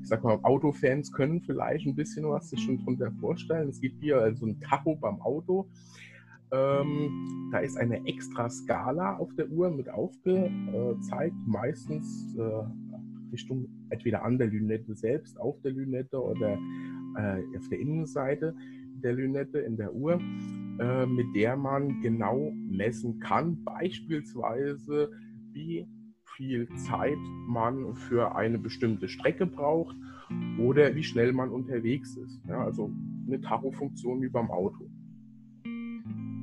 ich 0.00 0.08
sag 0.08 0.24
mal, 0.24 0.38
Autofans 0.42 1.12
können 1.12 1.40
vielleicht 1.40 1.86
ein 1.86 1.94
bisschen 1.94 2.28
was 2.28 2.50
sich 2.50 2.60
schon 2.60 2.78
drunter 2.78 3.10
vorstellen. 3.20 3.68
Es 3.68 3.80
gibt 3.80 4.00
hier 4.00 4.18
also 4.18 4.46
ein 4.46 4.60
Tacho 4.60 4.96
beim 4.96 5.20
Auto. 5.20 5.68
Ähm, 6.52 7.50
da 7.52 7.58
ist 7.58 7.76
eine 7.76 8.06
extra 8.06 8.48
Skala 8.48 9.16
auf 9.16 9.34
der 9.34 9.48
Uhr 9.48 9.70
mit 9.70 9.88
aufgezeigt, 9.88 11.34
meistens 11.46 12.34
äh, 12.38 13.32
Richtung 13.32 13.66
entweder 13.90 14.24
an 14.24 14.38
der 14.38 14.46
Lünette 14.46 14.94
selbst, 14.94 15.38
auf 15.40 15.60
der 15.62 15.72
Lünette 15.72 16.22
oder 16.22 16.56
äh, 17.16 17.42
auf 17.56 17.68
der 17.68 17.80
Innenseite 17.80 18.54
der 19.02 19.12
Lünette 19.12 19.58
in 19.58 19.76
der 19.76 19.92
Uhr, 19.92 20.20
äh, 20.78 21.06
mit 21.06 21.34
der 21.34 21.56
man 21.56 22.00
genau 22.00 22.52
messen 22.68 23.20
kann, 23.20 23.62
beispielsweise 23.64 25.10
wie 25.52 25.86
viel 26.36 26.68
Zeit 26.76 27.18
man 27.46 27.94
für 27.94 28.34
eine 28.34 28.58
bestimmte 28.58 29.08
Strecke 29.08 29.46
braucht 29.46 29.96
oder 30.58 30.94
wie 30.94 31.04
schnell 31.04 31.32
man 31.32 31.50
unterwegs 31.50 32.16
ist. 32.16 32.40
Ja, 32.48 32.64
also 32.64 32.90
eine 33.26 33.40
Tachofunktion 33.40 34.20
wie 34.22 34.28
beim 34.28 34.50
Auto. 34.50 34.88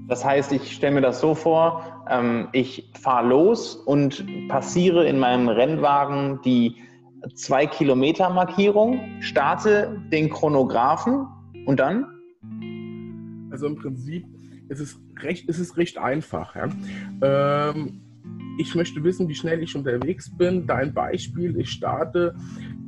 Das 0.08 0.26
heißt, 0.26 0.52
ich 0.52 0.74
stelle 0.74 0.96
mir 0.96 1.02
das 1.02 1.22
so 1.22 1.36
vor, 1.36 2.06
ähm, 2.10 2.48
ich 2.52 2.92
fahre 3.00 3.28
los 3.28 3.76
und 3.76 4.26
passiere 4.50 5.08
in 5.08 5.20
meinem 5.20 5.48
Rennwagen 5.48 6.40
die 6.44 6.76
zwei 7.36 7.66
Kilometer 7.66 8.30
Markierung, 8.30 9.22
starte 9.22 10.02
den 10.12 10.30
Chronographen 10.30 11.28
und 11.66 11.80
dann? 11.80 12.06
Also 13.51 13.67
im 13.67 13.75
Prinzip 13.75 14.25
ist 14.70 14.79
es 14.79 15.00
recht, 15.20 15.50
ist 15.50 15.60
es 15.60 15.77
recht 15.77 15.98
einfach. 15.98 16.55
Ja. 16.55 16.70
Ähm, 17.22 18.01
ich 18.58 18.75
möchte 18.75 19.03
wissen, 19.03 19.27
wie 19.27 19.36
schnell 19.36 19.62
ich 19.62 19.75
unterwegs 19.75 20.36
bin. 20.36 20.67
Dein 20.67 20.93
Beispiel, 20.93 21.58
ich 21.60 21.70
starte, 21.70 22.36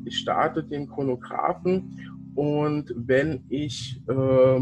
ich 0.05 0.17
starte 0.17 0.63
den 0.63 0.87
Chronographen 0.87 1.99
und 2.35 2.93
wenn 2.95 3.43
ich 3.49 4.01
äh, 4.07 4.59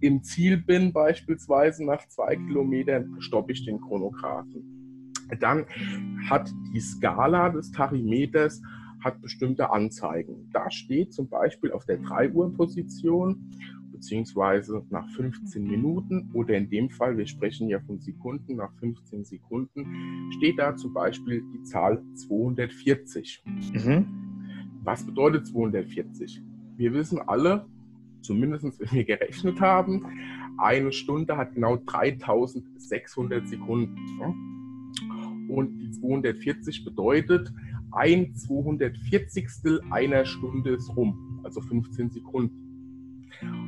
im 0.00 0.22
Ziel 0.22 0.58
bin, 0.58 0.92
beispielsweise 0.92 1.84
nach 1.84 2.06
zwei 2.08 2.36
Kilometern, 2.36 3.16
stoppe 3.20 3.52
ich 3.52 3.64
den 3.64 3.80
Chronographen. 3.80 5.14
Dann 5.40 5.66
hat 6.28 6.50
die 6.72 6.80
Skala 6.80 7.50
des 7.50 7.70
Tachymeters 7.72 8.62
hat 9.04 9.20
bestimmte 9.20 9.70
Anzeigen. 9.70 10.48
Da 10.52 10.70
steht 10.70 11.12
zum 11.12 11.28
Beispiel 11.28 11.72
auf 11.72 11.84
der 11.84 11.98
3 11.98 12.32
Uhr 12.32 12.52
Position 12.52 13.50
beziehungsweise 13.98 14.84
nach 14.90 15.08
15 15.10 15.64
Minuten 15.64 16.30
oder 16.32 16.56
in 16.56 16.70
dem 16.70 16.88
Fall, 16.88 17.18
wir 17.18 17.26
sprechen 17.26 17.68
ja 17.68 17.80
von 17.80 17.98
Sekunden, 17.98 18.56
nach 18.56 18.72
15 18.78 19.24
Sekunden 19.24 20.30
steht 20.36 20.58
da 20.58 20.76
zum 20.76 20.94
Beispiel 20.94 21.42
die 21.52 21.64
Zahl 21.64 22.00
240. 22.14 23.42
Mhm. 23.44 24.06
Was 24.84 25.04
bedeutet 25.04 25.48
240? 25.48 26.42
Wir 26.76 26.92
wissen 26.92 27.18
alle, 27.26 27.66
zumindest 28.22 28.80
wenn 28.80 28.92
wir 28.92 29.04
gerechnet 29.04 29.60
haben, 29.60 30.06
eine 30.58 30.92
Stunde 30.92 31.36
hat 31.36 31.54
genau 31.54 31.76
3600 31.76 33.48
Sekunden. 33.48 33.96
Und 35.48 35.78
die 35.78 35.90
240 35.90 36.84
bedeutet, 36.84 37.52
ein 37.90 38.32
240. 38.34 39.48
einer 39.90 40.24
Stunde 40.24 40.70
ist 40.74 40.94
rum, 40.94 41.40
also 41.42 41.60
15 41.60 42.10
Sekunden. 42.10 42.67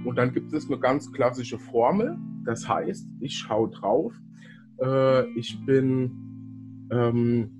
Und 0.04 0.16
dann 0.16 0.32
gibt 0.32 0.52
es 0.52 0.68
eine 0.68 0.78
ganz 0.78 1.12
klassische 1.12 1.58
Formel. 1.58 2.18
Das 2.44 2.68
heißt, 2.68 3.06
ich 3.20 3.38
schaue 3.38 3.70
drauf, 3.70 4.14
äh, 4.80 5.28
ich 5.38 5.64
bin 5.64 6.88
ähm, 6.90 7.50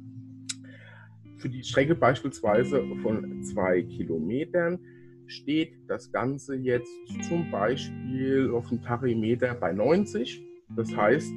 für 1.37 1.49
die 1.49 1.63
Strecke 1.63 1.95
beispielsweise 1.95 2.83
von 3.03 3.43
zwei 3.43 3.83
Kilometern 3.83 4.79
steht 5.27 5.73
das 5.89 6.11
Ganze 6.11 6.57
jetzt 6.57 6.93
zum 7.29 7.51
Beispiel 7.51 8.51
auf 8.53 8.69
dem 8.69 8.83
Tachymeter 8.83 9.55
bei 9.55 9.73
90. 9.73 10.43
Das 10.77 10.95
heißt, 10.95 11.33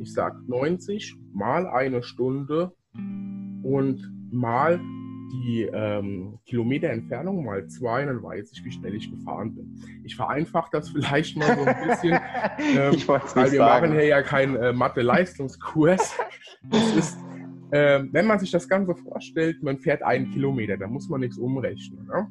ich 0.00 0.12
sage 0.12 0.42
90 0.46 1.16
mal 1.32 1.66
eine 1.66 2.02
Stunde 2.02 2.72
und 3.62 4.00
mal 4.30 4.80
die 5.32 5.62
ähm, 5.72 6.38
Kilometerentfernung 6.46 7.44
mal 7.44 7.66
zwei, 7.66 8.04
dann 8.04 8.22
weiß 8.22 8.52
ich, 8.52 8.64
wie 8.64 8.70
schnell 8.70 8.94
ich 8.94 9.10
gefahren 9.10 9.54
bin. 9.54 9.80
Ich 10.04 10.16
vereinfache 10.16 10.68
das 10.72 10.88
vielleicht 10.92 11.36
mal 11.36 11.56
so 11.56 11.64
ein 11.64 11.88
bisschen, 11.88 12.12
ähm, 12.58 12.94
weil 13.06 13.52
wir 13.52 13.58
sagen. 13.58 13.58
machen 13.58 13.92
hier 13.92 14.06
ja 14.06 14.22
keinen 14.22 14.56
äh, 14.56 14.72
Mathe-Leistungskurs. 14.72 16.16
äh, 17.70 18.02
wenn 18.12 18.26
man 18.26 18.38
sich 18.38 18.50
das 18.50 18.68
Ganze 18.68 18.94
vorstellt, 18.94 19.62
man 19.62 19.78
fährt 19.78 20.02
einen 20.02 20.30
Kilometer, 20.30 20.76
da 20.76 20.86
muss 20.86 21.08
man 21.08 21.20
nichts 21.20 21.38
umrechnen. 21.38 22.06
Ne? 22.06 22.28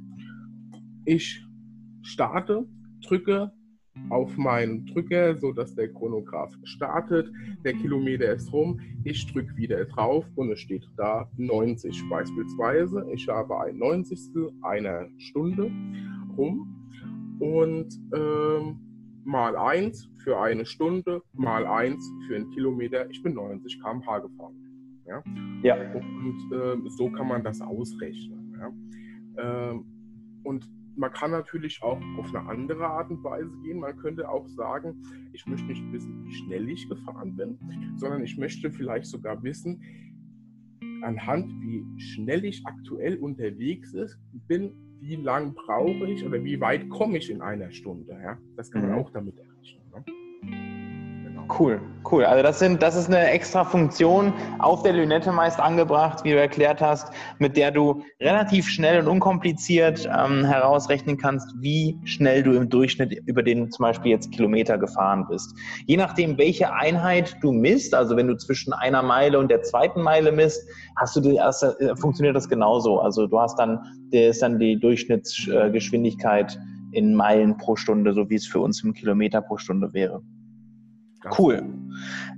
Ich 1.05 1.45
starte, 2.01 2.65
drücke 3.01 3.51
auf 4.09 4.37
meinen 4.37 4.85
Drücker, 4.85 5.35
sodass 5.37 5.75
der 5.75 5.91
Chronograph 5.91 6.53
startet. 6.63 7.31
Der 7.63 7.73
Kilometer 7.73 8.33
ist 8.33 8.51
rum. 8.51 8.79
Ich 9.03 9.31
drücke 9.31 9.55
wieder 9.55 9.85
drauf 9.85 10.25
und 10.35 10.51
es 10.51 10.59
steht 10.59 10.87
da 10.97 11.29
90 11.37 12.03
beispielsweise. 12.09 13.05
Ich 13.13 13.27
habe 13.27 13.59
ein 13.61 13.77
90. 13.77 14.19
einer 14.61 15.07
Stunde 15.17 15.71
rum 16.37 16.75
und 17.39 17.99
ähm, 18.15 18.79
mal 19.23 19.55
1 19.55 20.09
für 20.23 20.39
eine 20.39 20.65
Stunde, 20.65 21.21
mal 21.33 21.65
1 21.65 22.11
für 22.27 22.35
einen 22.35 22.51
Kilometer. 22.51 23.09
Ich 23.09 23.21
bin 23.23 23.33
90 23.33 23.81
km/h 23.81 24.19
gefahren. 24.19 24.55
Ja. 25.07 25.23
ja. 25.61 25.93
Und 25.93 26.51
äh, 26.51 26.89
so 26.89 27.09
kann 27.11 27.27
man 27.27 27.43
das 27.43 27.61
ausrechnen. 27.61 28.55
Ja. 28.59 29.71
Ähm, 29.71 29.85
und 30.43 30.69
man 30.95 31.11
kann 31.11 31.31
natürlich 31.31 31.81
auch 31.83 31.99
auf 32.17 32.33
eine 32.33 32.47
andere 32.49 32.87
Art 32.87 33.09
und 33.09 33.23
Weise 33.23 33.51
gehen. 33.63 33.79
Man 33.79 33.97
könnte 33.97 34.29
auch 34.29 34.47
sagen, 34.47 35.01
ich 35.33 35.45
möchte 35.45 35.67
nicht 35.67 35.91
wissen, 35.91 36.23
wie 36.23 36.33
schnell 36.33 36.69
ich 36.69 36.87
gefahren 36.87 37.35
bin, 37.35 37.57
sondern 37.95 38.23
ich 38.23 38.37
möchte 38.37 38.71
vielleicht 38.71 39.07
sogar 39.07 39.43
wissen, 39.43 39.81
anhand 41.01 41.51
wie 41.61 41.85
schnell 41.99 42.45
ich 42.45 42.65
aktuell 42.65 43.17
unterwegs 43.17 43.93
ist, 43.93 44.17
bin, 44.47 44.71
wie 44.99 45.15
lang 45.15 45.53
brauche 45.53 46.09
ich 46.09 46.25
oder 46.25 46.43
wie 46.43 46.59
weit 46.59 46.89
komme 46.89 47.17
ich 47.17 47.29
in 47.29 47.41
einer 47.41 47.71
Stunde. 47.71 48.13
Ja? 48.13 48.37
Das 48.55 48.71
kann 48.71 48.81
man 48.83 48.91
mhm. 48.91 48.97
auch 48.97 49.11
damit 49.11 49.37
errechnen. 49.37 49.83
Ne? 49.91 50.24
Cool, 51.47 51.79
cool. 52.11 52.25
Also 52.25 52.41
das, 52.41 52.59
sind, 52.59 52.81
das 52.81 52.95
ist 52.95 53.07
eine 53.07 53.29
extra 53.29 53.63
Funktion 53.63 54.33
auf 54.59 54.81
der 54.81 54.93
Lünette 54.93 55.31
meist 55.31 55.59
angebracht, 55.59 56.23
wie 56.23 56.31
du 56.31 56.39
erklärt 56.39 56.81
hast, 56.81 57.13
mit 57.37 57.55
der 57.55 57.71
du 57.71 58.03
relativ 58.19 58.67
schnell 58.67 58.99
und 58.99 59.07
unkompliziert 59.07 60.05
ähm, 60.05 60.43
herausrechnen 60.43 61.17
kannst, 61.17 61.53
wie 61.59 61.99
schnell 62.03 62.41
du 62.41 62.53
im 62.53 62.67
Durchschnitt 62.69 63.13
über 63.27 63.43
den 63.43 63.69
zum 63.69 63.83
Beispiel 63.83 64.11
jetzt 64.11 64.31
Kilometer 64.31 64.77
gefahren 64.77 65.27
bist. 65.29 65.55
Je 65.85 65.97
nachdem, 65.97 66.37
welche 66.37 66.73
Einheit 66.73 67.37
du 67.41 67.51
misst, 67.51 67.93
also 67.93 68.17
wenn 68.17 68.27
du 68.27 68.35
zwischen 68.37 68.73
einer 68.73 69.03
Meile 69.03 69.37
und 69.37 69.51
der 69.51 69.61
zweiten 69.61 70.01
Meile 70.01 70.31
misst, 70.31 70.67
hast 70.95 71.15
du 71.15 71.21
die 71.21 71.35
erste, 71.35 71.79
äh, 71.79 71.95
funktioniert 71.95 72.35
das 72.35 72.49
genauso. 72.49 72.99
Also 72.99 73.27
du 73.27 73.39
hast 73.39 73.59
dann, 73.59 73.79
der 74.11 74.29
ist 74.29 74.41
dann 74.41 74.57
die 74.57 74.79
Durchschnittsgeschwindigkeit 74.79 76.57
in 76.91 77.13
Meilen 77.13 77.55
pro 77.57 77.75
Stunde, 77.75 78.13
so 78.13 78.29
wie 78.29 78.35
es 78.35 78.47
für 78.47 78.59
uns 78.59 78.83
im 78.83 78.93
Kilometer 78.93 79.41
pro 79.41 79.57
Stunde 79.57 79.93
wäre. 79.93 80.21
Cool. 81.37 81.63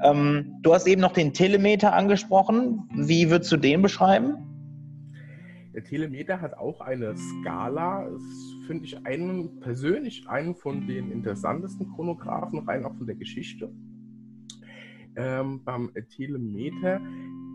Ähm, 0.03 0.56
du 0.62 0.74
hast 0.74 0.88
eben 0.88 1.01
noch 1.01 1.13
den 1.13 1.34
Telemeter 1.34 1.94
angesprochen. 1.94 2.88
Wie 2.94 3.29
würdest 3.29 3.51
du 3.51 3.58
den 3.58 3.82
beschreiben? 3.82 4.48
der 5.77 5.84
Telemeter 5.84 6.41
hat 6.41 6.56
auch 6.56 6.82
eine 6.82 7.15
Skala. 7.15 8.10
Das 8.10 8.24
finde 8.65 8.86
ich 8.86 9.06
einen 9.06 9.60
persönlich 9.60 10.27
einen 10.27 10.56
von 10.56 10.88
den 10.88 11.12
interessantesten 11.12 11.94
Chronographen, 11.94 12.67
rein 12.67 12.84
auch 12.84 12.96
von 12.96 13.06
der 13.06 13.15
Geschichte. 13.15 13.72
Ähm, 15.15 15.62
beim 15.63 15.91
Telemeter 16.10 17.00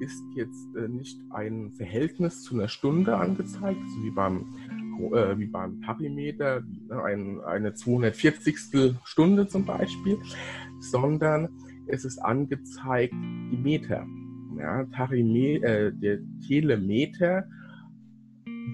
ist 0.00 0.22
jetzt 0.34 0.74
äh, 0.76 0.88
nicht 0.88 1.20
ein 1.30 1.72
Verhältnis 1.72 2.42
zu 2.42 2.54
einer 2.54 2.68
Stunde 2.68 3.16
angezeigt, 3.16 3.80
so 3.94 4.02
wie 4.02 4.10
beim, 4.10 4.46
äh, 5.12 5.38
wie 5.38 5.46
beim 5.46 5.80
Parimeter, 5.80 6.62
ne, 6.88 7.02
ein, 7.02 7.40
eine 7.40 7.74
240. 7.74 8.94
Stunde 9.04 9.48
zum 9.48 9.64
Beispiel, 9.64 10.18
sondern 10.80 11.48
es 11.86 12.04
ist 12.04 12.18
angezeigt 12.18 13.14
die 13.14 13.56
Meter. 13.56 14.06
Ja, 14.58 14.84
Tarime, 14.84 15.62
äh, 15.62 15.92
der 15.92 16.18
Telemeter 16.46 17.44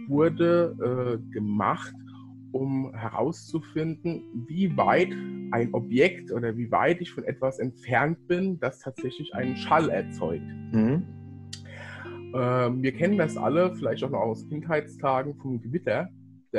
wurde 0.09 0.77
äh, 0.81 1.33
gemacht, 1.33 1.95
um 2.53 2.93
herauszufinden, 2.95 4.23
wie 4.49 4.77
weit 4.77 5.13
ein 5.53 5.73
Objekt 5.75 6.33
oder 6.33 6.57
wie 6.57 6.71
weit 6.71 7.01
ich 7.01 7.11
von 7.11 7.25
etwas 7.25 7.59
entfernt 7.59 8.27
bin, 8.27 8.59
das 8.61 8.81
tatsächlich 8.81 9.35
einen 9.35 9.57
Schall 9.57 9.89
erzeugt. 9.91 10.47
Mhm. 10.73 11.03
Ähm, 12.35 12.83
wir 12.83 12.93
kennen 12.93 13.19
das 13.19 13.37
alle, 13.37 13.75
vielleicht 13.75 14.05
auch 14.05 14.11
noch 14.11 14.21
aus 14.21 14.47
Kindheitstagen 14.49 15.35
vom 15.37 15.61
Gewitter. 15.61 16.09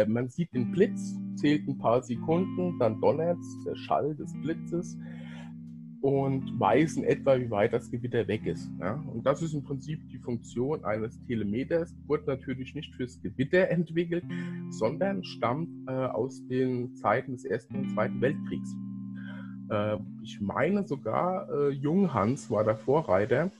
Man 0.07 0.29
sieht 0.29 0.53
den 0.53 0.71
Blitz, 0.71 1.15
zählt 1.35 1.67
ein 1.67 1.77
paar 1.77 2.03
Sekunden, 2.03 2.77
dann 2.79 3.01
donnert 3.01 3.39
der 3.65 3.75
Schall 3.75 4.15
des 4.15 4.31
Blitzes 4.41 4.95
und 6.01 6.59
weiß 6.59 6.97
in 6.97 7.03
etwa, 7.03 7.37
wie 7.39 7.49
weit 7.49 7.73
das 7.73 7.91
Gewitter 7.91 8.27
weg 8.27 8.45
ist. 8.45 8.69
Ja? 8.79 9.03
Und 9.13 9.25
das 9.25 9.41
ist 9.41 9.53
im 9.53 9.63
Prinzip 9.63 9.99
die 10.09 10.19
Funktion 10.19 10.83
eines 10.85 11.19
Telemeters. 11.25 11.93
Wurde 12.07 12.23
natürlich 12.27 12.73
nicht 12.73 12.95
fürs 12.95 13.21
Gewitter 13.21 13.69
entwickelt, 13.69 14.23
sondern 14.69 15.23
stammt 15.23 15.69
äh, 15.87 15.91
aus 15.91 16.45
den 16.47 16.95
Zeiten 16.95 17.33
des 17.33 17.45
Ersten 17.45 17.75
und 17.75 17.91
Zweiten 17.91 18.21
Weltkriegs. 18.21 18.75
Äh, 19.69 19.97
ich 20.23 20.39
meine 20.41 20.87
sogar, 20.87 21.49
äh, 21.49 21.69
Junghans 21.69 22.49
war 22.49 22.63
der 22.63 22.77
Vorreiter 22.77 23.51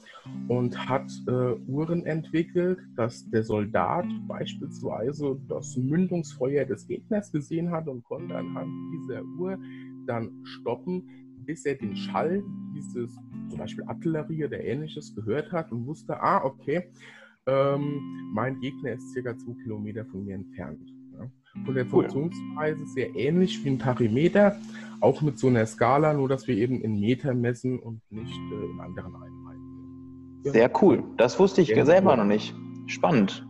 und 0.48 0.90
hat 0.90 1.12
äh, 1.28 1.56
Uhren 1.68 2.06
entwickelt, 2.06 2.80
dass 2.96 3.30
der 3.30 3.44
Soldat 3.44 4.06
beispielsweise 4.28 5.40
das 5.48 5.76
Mündungsfeuer 5.78 6.66
des 6.66 6.88
Gegners 6.88 7.32
gesehen 7.32 7.72
hat 7.72 7.88
und 7.88 8.04
konnte 8.04 8.36
anhand 8.36 8.72
dieser 8.94 9.24
Uhr 9.40 9.58
dann 10.06 10.32
stoppen, 10.44 11.04
bis 11.46 11.66
er 11.66 11.76
den 11.76 11.96
Schall 11.96 12.44
dieses 12.76 13.16
zum 13.50 13.58
Beispiel 13.58 13.84
Artillerie 13.86 14.46
oder 14.46 14.64
ähnliches 14.64 15.16
gehört 15.16 15.52
hat 15.52 15.72
und 15.72 15.86
wusste, 15.86 16.22
ah, 16.22 16.44
okay, 16.44 16.84
ähm, 17.48 18.30
mein 18.34 18.60
Gegner 18.60 18.94
ist 18.94 19.12
circa 19.12 19.38
zwei 19.38 19.54
Kilometer 19.64 20.06
von 20.06 20.26
mir 20.26 20.36
entfernt. 20.36 20.82
Ja. 21.18 21.30
Von 21.66 21.76
der 21.76 21.86
Funktionsweise 21.86 22.86
sehr 22.88 23.16
ähnlich 23.16 23.64
wie 23.64 23.70
ein 23.70 23.80
Tachymeter, 23.80 24.58
auch 25.02 25.22
mit 25.22 25.40
so 25.40 25.48
einer 25.48 25.66
Skala, 25.66 26.14
nur 26.14 26.30
dass 26.30 26.48
wir 26.48 26.56
eben 26.56 26.82
in 26.82 27.00
Meter 27.00 27.34
messen 27.34 27.80
und 27.80 28.02
nicht 28.12 28.40
äh, 28.52 28.72
in 28.72 28.80
anderen 28.80 29.16
Einheiten. 29.16 30.42
Ja. 30.44 30.52
Sehr 30.52 30.72
cool. 30.82 31.04
Das 31.18 31.40
wusste 31.40 31.62
ich 31.62 31.70
ja, 31.70 31.86
selber 31.86 32.16
noch 32.16 32.26
nicht. 32.26 32.56
Spannend. 32.86 33.46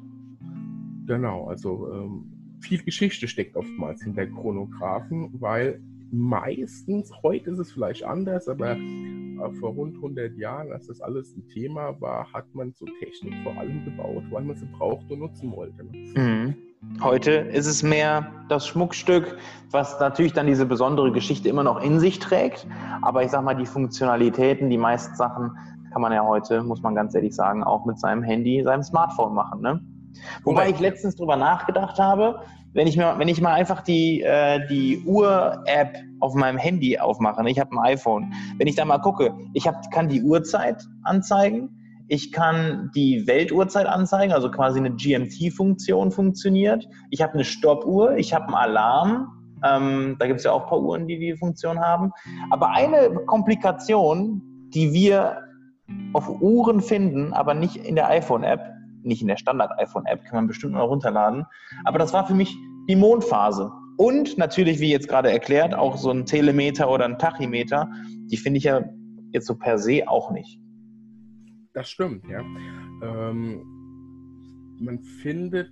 Genau, 1.06 1.48
also 1.48 1.92
ähm, 1.92 2.60
viel 2.62 2.84
Geschichte 2.84 3.28
steckt 3.28 3.56
oftmals 3.56 4.04
hinter 4.04 4.28
Chronographen, 4.28 5.30
weil 5.40 5.82
meistens, 6.12 7.12
heute 7.24 7.52
ist 7.52 7.60
es 7.60 7.72
vielleicht 7.72 8.04
anders, 8.04 8.48
aber 8.48 8.76
äh, 8.76 9.52
vor 9.60 9.72
rund 9.72 9.96
100 9.96 10.38
Jahren, 10.38 10.72
als 10.72 10.88
das 10.88 11.02
alles 11.02 11.36
ein 11.36 11.48
Thema 11.48 12.00
war, 12.02 12.32
hat 12.34 12.46
man 12.54 12.74
so 12.74 12.86
Technik 13.00 13.34
vor 13.44 13.56
allem 13.58 13.86
gebaut, 13.86 14.24
weil 14.32 14.44
man 14.44 14.56
sie 14.56 14.66
braucht 14.66 15.10
und 15.12 15.20
nutzen 15.20 15.52
wollte. 15.52 15.84
Ne? 15.84 16.14
Mhm. 16.16 16.56
Heute 17.02 17.32
ist 17.32 17.66
es 17.66 17.84
mehr 17.84 18.32
das 18.48 18.66
Schmuckstück, 18.68 19.38
was 19.72 20.00
natürlich 20.00 20.32
dann 20.32 20.48
diese 20.48 20.66
besondere 20.66 21.12
Geschichte 21.12 21.50
immer 21.50 21.64
noch 21.64 21.82
in 21.82 22.00
sich 22.00 22.20
trägt. 22.20 22.66
Aber 23.02 23.24
ich 23.24 23.32
sag 23.32 23.44
mal, 23.44 23.54
die 23.54 23.66
Funktionalitäten, 23.66 24.70
die 24.70 24.78
meisten 24.78 25.14
Sachen 25.16 25.52
kann 25.92 26.02
man 26.02 26.14
ja 26.14 26.26
heute, 26.26 26.64
muss 26.64 26.82
man 26.82 26.96
ganz 26.96 27.14
ehrlich 27.16 27.36
sagen, 27.36 27.64
auch 27.64 27.86
mit 27.86 28.00
seinem 28.00 28.24
Handy, 28.24 28.64
seinem 28.64 28.84
Smartphone 28.84 29.34
machen. 29.34 29.62
Ne? 29.62 29.82
Wobei 30.44 30.70
ich 30.70 30.80
letztens 30.80 31.16
drüber 31.16 31.36
nachgedacht 31.36 32.00
habe, 32.00 32.42
wenn 32.74 32.88
ich, 32.88 32.98
mir, 32.98 33.16
wenn 33.18 33.28
ich 33.28 33.42
mal 33.42 33.54
einfach 33.54 33.82
die, 33.82 34.22
äh, 34.22 34.66
die 34.68 35.02
Uhr-App 35.06 35.98
auf 36.20 36.36
meinem 36.36 36.58
Handy 36.58 37.00
aufmache, 37.00 37.44
ne, 37.44 37.50
ich 37.50 37.60
habe 37.60 37.72
ein 37.72 37.80
iPhone, 37.80 38.32
wenn 38.58 38.68
ich 38.68 38.76
da 38.76 38.86
mal 38.86 39.00
gucke, 39.00 39.34
ich 39.54 39.68
hab, 39.68 39.90
kann 39.92 40.08
die 40.08 40.22
Uhrzeit 40.22 40.84
anzeigen, 41.04 41.70
ich 42.08 42.32
kann 42.32 42.92
die 42.96 43.28
Weltuhrzeit 43.28 43.86
anzeigen, 43.86 44.34
also 44.34 44.50
quasi 44.50 44.80
eine 44.80 44.92
GMT-Funktion 44.92 46.12
funktioniert. 46.12 46.88
Ich 47.12 47.22
habe 47.22 47.34
eine 47.34 47.44
Stoppuhr, 47.44 48.18
ich 48.18 48.34
habe 48.34 48.48
einen 48.48 48.56
Alarm. 48.56 49.28
Ähm, 49.64 50.16
da 50.18 50.26
gibt 50.26 50.40
es 50.40 50.46
ja 50.46 50.52
auch 50.52 50.64
ein 50.64 50.70
paar 50.70 50.82
Uhren, 50.82 51.08
die 51.08 51.20
die 51.20 51.38
Funktion 51.38 51.80
haben. 51.80 52.12
Aber 52.50 52.72
eine 52.72 53.12
Komplikation, 53.28 54.42
die 54.74 54.92
wir 54.92 55.38
auf 56.14 56.42
Uhren 56.42 56.82
finden, 56.82 57.34
aber 57.34 57.54
nicht 57.54 57.76
in 57.76 57.96
der 57.96 58.10
iPhone-App, 58.10 58.60
nicht 59.04 59.22
in 59.22 59.28
der 59.28 59.38
Standard-iPhone-App, 59.38 60.26
kann 60.26 60.36
man 60.36 60.48
bestimmt 60.48 60.74
mal 60.74 60.82
runterladen. 60.82 61.46
Aber 61.86 62.00
das 62.00 62.14
war 62.14 62.28
für 62.28 62.34
mich 62.34 62.56
die 62.88 62.96
Mondphase. 62.96 63.72
Und 63.98 64.38
natürlich, 64.38 64.80
wie 64.80 64.92
jetzt 64.92 65.08
gerade 65.08 65.32
erklärt, 65.32 65.74
auch 65.74 65.98
so 65.98 66.12
ein 66.12 66.26
Telemeter 66.26 66.90
oder 66.90 67.06
ein 67.06 67.18
Tachymeter, 67.18 67.90
die 68.32 68.38
finde 68.38 68.58
ich 68.60 68.64
ja 68.64 68.84
jetzt 69.32 69.48
so 69.48 69.56
per 69.56 69.78
se 69.78 70.08
auch 70.08 70.32
nicht. 70.32 70.60
Das 71.74 71.90
stimmt, 71.90 72.24
ja. 72.28 72.40
Ähm, 73.04 73.62
man 74.80 75.00
findet 75.00 75.72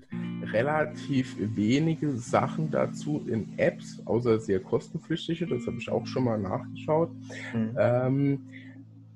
relativ 0.51 1.35
wenige 1.55 2.17
Sachen 2.17 2.69
dazu 2.69 3.23
in 3.27 3.47
Apps, 3.57 4.01
außer 4.05 4.39
sehr 4.39 4.59
kostenpflichtige, 4.59 5.47
das 5.47 5.65
habe 5.65 5.77
ich 5.77 5.89
auch 5.89 6.05
schon 6.05 6.25
mal 6.25 6.37
nachgeschaut. 6.37 7.09
Mhm. 7.53 7.75
Ähm, 7.77 8.39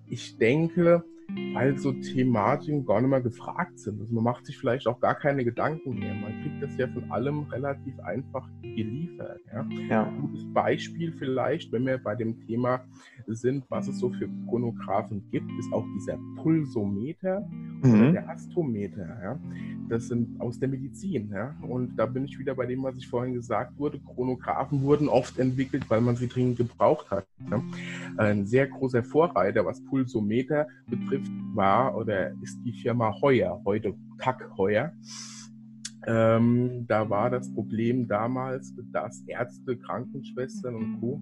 ich 0.08 0.38
denke, 0.38 1.04
weil 1.54 1.78
so 1.78 1.92
Thematiken 1.92 2.86
gar 2.86 3.02
nicht 3.02 3.10
mehr 3.10 3.22
gefragt 3.22 3.80
sind. 3.80 4.00
Also 4.00 4.14
man 4.14 4.24
macht 4.24 4.46
sich 4.46 4.58
vielleicht 4.58 4.88
auch 4.88 5.00
gar 5.00 5.16
keine 5.16 5.44
Gedanken 5.44 6.00
mehr. 6.00 6.14
Man 6.14 6.42
kriegt 6.42 6.62
das 6.62 6.78
ja 6.78 6.88
von 6.88 7.12
allem 7.12 7.44
relativ 7.44 8.00
einfach 8.00 8.48
geliefert. 8.62 9.42
Ja? 9.52 9.66
ja. 9.90 10.04
Ein 10.06 10.22
gutes 10.22 10.46
Beispiel 10.54 11.12
vielleicht, 11.14 11.72
wenn 11.72 11.86
wir 11.86 11.98
bei 11.98 12.16
dem 12.16 12.40
Thema 12.48 12.82
sind, 13.28 13.66
was 13.70 13.88
es 13.88 14.00
so 14.00 14.10
für 14.10 14.30
Chronographen 14.48 15.24
gibt, 15.32 15.50
ist 15.60 15.72
auch 15.74 15.86
dieser 15.96 16.18
Pulsometer 16.38 17.48
mhm. 17.82 17.94
oder 17.94 18.12
der 18.12 18.30
Astrometer. 18.30 19.08
Ja? 19.22 19.40
Das 19.90 20.08
sind 20.08 20.40
aus 20.40 20.60
der 20.60 20.70
Medizin. 20.70 21.30
Ja? 21.32 21.56
Und 21.62 21.96
da 21.98 22.06
bin 22.06 22.26
ich 22.26 22.40
wieder 22.40 22.56
bei 22.56 22.66
dem, 22.66 22.84
was 22.84 22.96
ich 22.96 23.08
vorhin 23.08 23.34
gesagt 23.34 23.78
wurde. 23.78 24.00
Chronographen 24.00 24.82
wurden 24.82 25.08
oft 25.08 25.38
entwickelt, 25.38 25.90
weil 25.90 26.02
man 26.02 26.16
sie 26.16 26.28
dringend 26.28 26.58
gebraucht 26.58 27.12
hat. 27.12 27.28
Ja? 27.50 27.62
Ein 28.18 28.46
sehr 28.46 28.68
großer 28.68 29.04
Vorreiter, 29.04 29.66
was 29.66 29.84
Pulsometer 29.86 30.68
betrifft, 30.88 31.32
war 31.54 31.96
oder 31.96 32.32
ist 32.42 32.60
die 32.64 32.74
Firma 32.74 33.14
Heuer, 33.22 33.62
heute 33.66 33.96
Kack 34.18 34.50
Heuer. 34.58 34.94
Ähm, 36.08 36.86
da 36.88 37.10
war 37.10 37.30
das 37.30 37.54
Problem 37.54 38.08
damals, 38.08 38.74
dass 38.92 39.24
Ärzte, 39.28 39.78
Krankenschwestern 39.78 40.76
und 40.76 41.00
Co. 41.00 41.22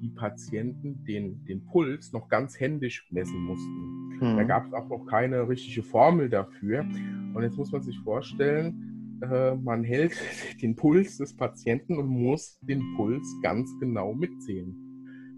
die 0.00 0.10
Patienten 0.10 1.04
den, 1.04 1.44
den 1.44 1.64
Puls 1.66 2.12
noch 2.12 2.28
ganz 2.28 2.58
händisch 2.60 3.04
messen 3.10 3.40
mussten. 3.44 4.02
Mhm. 4.20 4.36
Da 4.36 4.44
gab 4.44 4.66
es 4.66 4.72
auch 4.72 4.88
noch 4.88 5.06
keine 5.06 5.48
richtige 5.48 5.82
Formel 5.82 6.28
dafür. 6.28 6.86
Und 7.34 7.42
jetzt 7.42 7.56
muss 7.56 7.72
man 7.72 7.82
sich 7.82 7.98
vorstellen, 8.00 9.18
äh, 9.22 9.54
man 9.56 9.82
hält 9.82 10.12
den 10.62 10.76
Puls 10.76 11.18
des 11.18 11.34
Patienten 11.34 11.98
und 11.98 12.06
muss 12.06 12.58
den 12.60 12.94
Puls 12.96 13.26
ganz 13.42 13.70
genau 13.80 14.14
mitzählen. 14.14 14.76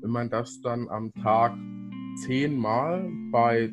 Wenn 0.03 0.11
man 0.11 0.29
das 0.29 0.61
dann 0.61 0.89
am 0.89 1.11
Tag 1.15 1.57
zehnmal 2.27 3.11
bei 3.31 3.73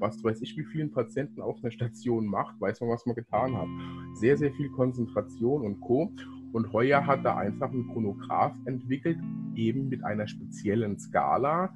was 0.00 0.22
weiß 0.24 0.40
ich, 0.42 0.56
wie 0.56 0.64
vielen 0.64 0.90
Patienten 0.90 1.40
auf 1.40 1.62
einer 1.62 1.70
Station 1.70 2.26
macht, 2.26 2.60
weiß 2.60 2.80
man, 2.80 2.90
was 2.90 3.06
man 3.06 3.14
getan 3.14 3.56
hat. 3.56 3.68
Sehr, 4.14 4.36
sehr 4.36 4.52
viel 4.52 4.70
Konzentration 4.70 5.62
und 5.62 5.80
Co. 5.80 6.12
Und 6.52 6.72
Heuer 6.72 7.06
hat 7.06 7.24
da 7.24 7.36
einfach 7.36 7.70
einen 7.70 7.86
Chronograph 7.88 8.54
entwickelt, 8.64 9.18
eben 9.54 9.88
mit 9.88 10.02
einer 10.04 10.26
speziellen 10.26 10.98
Skala, 10.98 11.72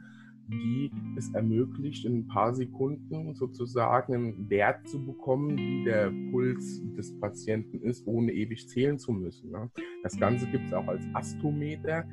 die 0.49 0.91
es 1.17 1.33
ermöglicht, 1.33 2.05
in 2.05 2.19
ein 2.19 2.27
paar 2.27 2.55
Sekunden 2.55 3.35
sozusagen 3.35 4.15
einen 4.15 4.51
Wert 4.51 4.87
zu 4.89 5.05
bekommen, 5.05 5.57
wie 5.57 5.85
der 5.85 6.13
Puls 6.31 6.83
des 6.97 7.19
Patienten 7.19 7.81
ist, 7.81 8.07
ohne 8.07 8.33
ewig 8.33 8.69
zählen 8.69 8.99
zu 8.99 9.13
müssen. 9.13 9.51
Ne? 9.51 9.71
Das 10.03 10.19
Ganze 10.19 10.47
gibt 10.47 10.67
es 10.67 10.73
auch 10.73 10.87
als 10.89 11.05
Astometer. 11.15 12.05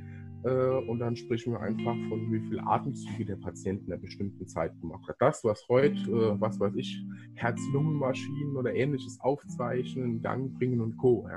Äh, 0.44 0.90
und 0.90 1.00
dann 1.00 1.16
sprechen 1.16 1.54
wir 1.54 1.60
einfach 1.62 1.96
von, 2.10 2.32
wie 2.32 2.40
viele 2.40 2.66
Atemzüge 2.66 3.26
der 3.26 3.36
Patient 3.36 3.86
in 3.86 3.92
einer 3.92 4.02
bestimmten 4.02 4.48
Zeit 4.48 4.80
gemacht 4.80 5.08
hat. 5.08 5.16
Das, 5.20 5.44
was 5.44 5.68
heute, 5.70 6.00
äh, 6.10 6.42
was 6.42 6.60
weiß 6.60 6.76
ich, 6.76 7.04
Herz-Lungen-Maschinen 7.36 8.56
oder 8.56 8.74
ähnliches 8.74 9.20
aufzeichnen, 9.22 10.22
Gang 10.22 10.54
bringen 10.58 10.82
und 10.82 10.98
Co. 10.98 11.28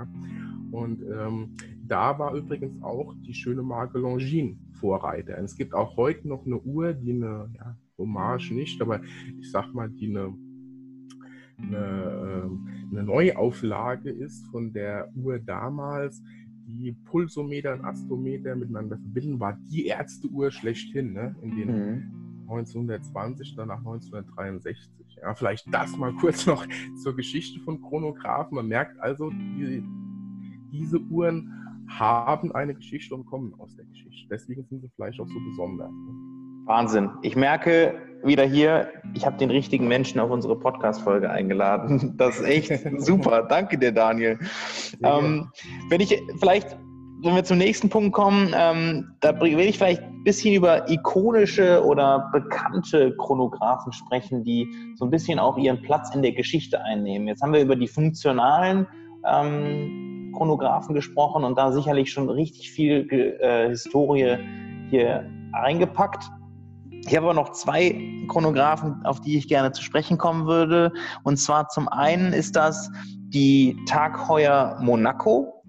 Und 0.71 1.03
ähm, 1.03 1.55
da 1.87 2.19
war 2.19 2.35
übrigens 2.35 2.83
auch 2.83 3.15
die 3.27 3.35
schöne 3.35 3.63
Marke 3.63 3.99
Longines 3.99 4.57
Vorreiter. 4.81 5.39
Und 5.39 5.45
es 5.45 5.57
gibt 5.57 5.75
auch 5.75 5.97
heute 5.97 6.27
noch 6.27 6.47
eine 6.47 6.59
Uhr, 6.59 6.93
die 6.93 7.13
eine, 7.13 7.51
ja, 7.57 7.77
Hommage 7.97 8.51
nicht, 8.53 8.83
aber 8.83 9.01
ich 9.39 9.51
sag 9.53 9.73
mal, 9.73 9.89
die 9.89 10.09
eine 10.09 10.35
eine, 11.57 12.45
ähm, 12.45 12.69
eine 12.91 13.03
Neuauflage 13.03 14.11
ist 14.11 14.47
von 14.49 14.73
der 14.73 15.11
Uhr 15.15 15.39
damals, 15.39 16.23
die 16.67 16.93
Pulsometer 16.93 17.75
und 17.75 17.85
Astrometer 17.85 18.55
miteinander 18.57 18.97
verbinden, 18.97 19.41
war 19.41 19.59
die 19.71 19.87
Ärzteuhr 19.87 20.51
schlechthin, 20.51 21.13
ne? 21.13 21.35
in 21.43 21.57
den 21.57 21.69
mhm. 21.69 22.25
1920, 22.49 23.55
danach 23.57 23.79
1963. 23.79 25.19
Ja, 25.23 25.35
vielleicht 25.35 25.73
das 25.73 25.97
mal 25.97 26.13
kurz 26.21 26.47
noch 26.47 26.67
zur 27.03 27.17
Geschichte 27.17 27.61
von 27.61 27.81
Chronographen. 27.81 28.57
Man 28.57 28.69
merkt 28.69 28.99
also, 29.01 29.31
die, 29.31 29.83
diese 30.73 31.01
Uhren 31.01 31.53
haben 31.89 32.53
eine 32.53 32.75
Geschichte 32.75 33.15
und 33.15 33.27
kommen 33.27 33.55
aus 33.59 33.75
der 33.77 33.85
Geschichte. 33.87 34.29
Deswegen 34.31 34.65
sind 34.65 34.83
sie 34.83 34.91
vielleicht 34.95 35.21
auch 35.21 35.29
so 35.29 35.39
besonders. 35.51 35.91
Ne? 35.91 36.34
Wahnsinn. 36.67 37.11
Ich 37.23 37.37
merke 37.37 37.95
wieder 38.23 38.45
hier, 38.45 38.89
ich 39.15 39.27
habe 39.27 39.37
den 39.37 39.51
richtigen 39.51 39.87
Menschen 39.87 40.19
auf 40.19 40.31
unsere 40.31 40.59
Podcast-Folge 40.59 41.31
eingeladen. 41.31 42.15
Das 42.17 42.41
ist 42.41 42.47
echt 42.47 43.01
super. 43.01 43.43
Danke 43.43 43.77
dir, 43.77 43.93
Daniel. 43.93 44.39
Ähm, 45.03 45.51
wenn 45.91 46.01
ich 46.01 46.19
vielleicht, 46.39 46.77
wenn 47.23 47.35
wir 47.35 47.45
zum 47.45 47.59
nächsten 47.59 47.91
Punkt 47.91 48.15
kommen, 48.15 48.55
ähm, 48.57 49.13
da 49.21 49.39
will 49.41 49.61
ich 49.61 49.77
vielleicht 49.77 50.03
ein 50.03 50.25
bisschen 50.25 50.55
über 50.55 50.89
ikonische 50.91 51.85
oder 51.85 52.31
bekannte 52.33 53.15
Chronographen 53.19 53.93
sprechen, 53.93 54.43
die 54.43 54.67
so 54.97 55.05
ein 55.05 55.11
bisschen 55.11 55.39
auch 55.39 55.59
ihren 55.59 55.83
Platz 55.83 56.15
in 56.15 56.23
der 56.23 56.33
Geschichte 56.33 56.83
einnehmen. 56.83 57.29
Jetzt 57.29 57.43
haben 57.43 57.53
wir 57.53 57.61
über 57.61 57.77
die 57.77 57.89
funktionalen 57.89 58.87
ähm, 59.27 60.33
Chronographen 60.35 60.95
gesprochen 60.95 61.45
und 61.45 61.59
da 61.59 61.73
sicherlich 61.73 62.11
schon 62.11 62.31
richtig 62.31 62.71
viel 62.71 63.07
äh, 63.11 63.69
Historie 63.69 64.39
hier 64.89 65.29
eingepackt. 65.53 66.31
Ich 67.07 67.15
habe 67.15 67.27
aber 67.27 67.35
noch 67.35 67.53
zwei 67.53 68.01
Chronographen, 68.29 69.05
auf 69.05 69.21
die 69.21 69.37
ich 69.37 69.47
gerne 69.47 69.73
zu 69.73 69.83
sprechen 69.83 70.17
kommen 70.17 70.47
würde. 70.47 70.93
Und 71.23 71.37
zwar 71.37 71.69
zum 71.69 71.89
einen 71.89 72.33
ist 72.33 72.57
das 72.57 72.91
die 73.29 73.77
Tag 73.87 74.29
Heuer 74.29 74.79
Monaco. 74.81 75.63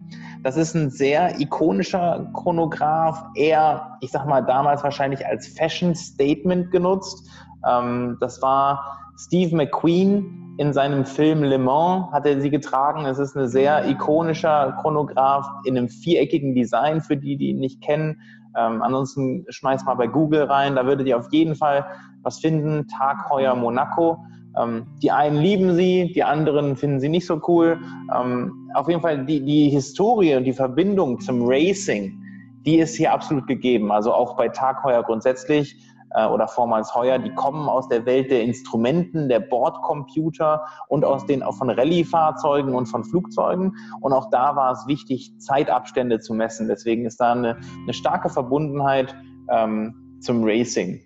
Das 0.43 0.55
ist 0.55 0.75
ein 0.75 0.89
sehr 0.91 1.39
ikonischer 1.39 2.31
Chronograph, 2.33 3.25
eher, 3.35 3.97
ich 4.01 4.11
sag 4.11 4.27
mal, 4.27 4.41
damals 4.41 4.83
wahrscheinlich 4.83 5.25
als 5.25 5.47
Fashion 5.47 5.93
Statement 5.95 6.71
genutzt. 6.71 7.27
Ähm, 7.67 8.17
das 8.21 8.41
war 8.41 9.11
Steve 9.17 9.55
McQueen 9.55 10.55
in 10.57 10.71
seinem 10.71 11.05
Film 11.05 11.43
Le 11.43 11.57
Mans 11.57 12.11
hat 12.13 12.25
er 12.25 12.39
sie 12.39 12.49
getragen. 12.49 13.05
Es 13.05 13.19
ist 13.19 13.35
ein 13.35 13.47
sehr 13.47 13.89
ikonischer 13.89 14.77
Chronograph 14.81 15.45
in 15.65 15.77
einem 15.77 15.89
viereckigen 15.89 16.55
Design, 16.55 17.01
für 17.01 17.17
die, 17.17 17.35
die 17.35 17.49
ihn 17.49 17.59
nicht 17.59 17.81
kennen. 17.81 18.21
Ähm, 18.57 18.81
ansonsten 18.81 19.45
schmeißt 19.49 19.85
mal 19.85 19.95
bei 19.95 20.07
Google 20.07 20.43
rein, 20.43 20.75
da 20.75 20.85
würdet 20.85 21.07
ihr 21.07 21.17
auf 21.17 21.31
jeden 21.31 21.55
Fall 21.55 21.85
was 22.23 22.39
finden. 22.39 22.87
Tag 22.87 23.29
Heuer 23.29 23.55
Monaco. 23.55 24.17
Ähm, 24.57 24.87
die 25.01 25.11
einen 25.11 25.37
lieben 25.37 25.75
sie, 25.75 26.11
die 26.13 26.23
anderen 26.23 26.75
finden 26.75 26.99
sie 26.99 27.09
nicht 27.09 27.25
so 27.25 27.41
cool. 27.47 27.79
Ähm, 28.15 28.69
auf 28.73 28.87
jeden 28.87 29.01
Fall 29.01 29.25
die, 29.25 29.41
die 29.41 29.69
Historie 29.69 30.35
und 30.35 30.45
die 30.45 30.53
Verbindung 30.53 31.19
zum 31.19 31.43
Racing, 31.45 32.17
die 32.65 32.79
ist 32.79 32.95
hier 32.95 33.13
absolut 33.13 33.47
gegeben. 33.47 33.91
Also 33.91 34.13
auch 34.13 34.37
bei 34.37 34.49
Tag 34.49 34.83
Heuer 34.83 35.03
grundsätzlich 35.03 35.75
äh, 36.15 36.25
oder 36.25 36.47
vormals 36.47 36.95
Heuer, 36.95 37.19
die 37.19 37.33
kommen 37.33 37.67
aus 37.67 37.87
der 37.87 38.05
Welt 38.05 38.31
der 38.31 38.43
Instrumenten, 38.43 39.29
der 39.29 39.39
Bordcomputer 39.39 40.65
und 40.87 41.05
aus 41.05 41.25
den 41.25 41.43
auch 41.43 41.55
von 41.55 41.69
Rallye-Fahrzeugen 41.69 42.73
und 42.73 42.87
von 42.87 43.03
Flugzeugen. 43.03 43.75
Und 44.01 44.13
auch 44.13 44.29
da 44.29 44.55
war 44.55 44.71
es 44.71 44.87
wichtig, 44.87 45.33
Zeitabstände 45.39 46.19
zu 46.19 46.33
messen. 46.33 46.67
Deswegen 46.67 47.05
ist 47.05 47.19
da 47.19 47.33
eine, 47.33 47.57
eine 47.83 47.93
starke 47.93 48.29
Verbundenheit 48.29 49.15
ähm, 49.49 50.19
zum 50.21 50.43
Racing. 50.43 51.01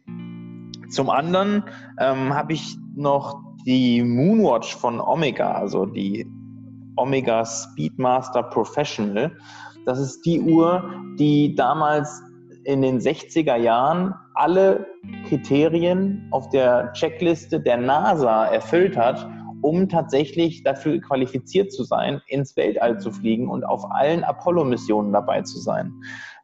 Zum 0.89 1.09
anderen 1.09 1.63
ähm, 1.99 2.33
habe 2.33 2.53
ich 2.53 2.77
noch 2.95 3.41
die 3.65 4.01
Moonwatch 4.03 4.75
von 4.75 4.99
Omega, 5.01 5.51
also 5.51 5.85
die 5.85 6.25
Omega 6.95 7.45
Speedmaster 7.45 8.43
Professional. 8.43 9.31
Das 9.85 9.99
ist 9.99 10.25
die 10.25 10.41
Uhr, 10.41 10.91
die 11.17 11.55
damals 11.55 12.21
in 12.63 12.81
den 12.81 12.99
60er 12.99 13.55
Jahren 13.55 14.13
alle 14.39 14.87
Kriterien 15.27 16.27
auf 16.31 16.49
der 16.49 16.93
Checkliste 16.93 17.59
der 17.59 17.77
NASA 17.77 18.45
erfüllt 18.45 18.95
hat, 18.95 19.29
um 19.61 19.89
tatsächlich 19.89 20.63
dafür 20.63 21.01
qualifiziert 21.01 21.73
zu 21.73 21.83
sein, 21.83 22.21
ins 22.27 22.55
Weltall 22.55 22.99
zu 22.99 23.11
fliegen 23.11 23.49
und 23.49 23.65
auf 23.65 23.83
allen 23.91 24.23
Apollo-Missionen 24.23 25.11
dabei 25.11 25.41
zu 25.41 25.59
sein. 25.59 25.93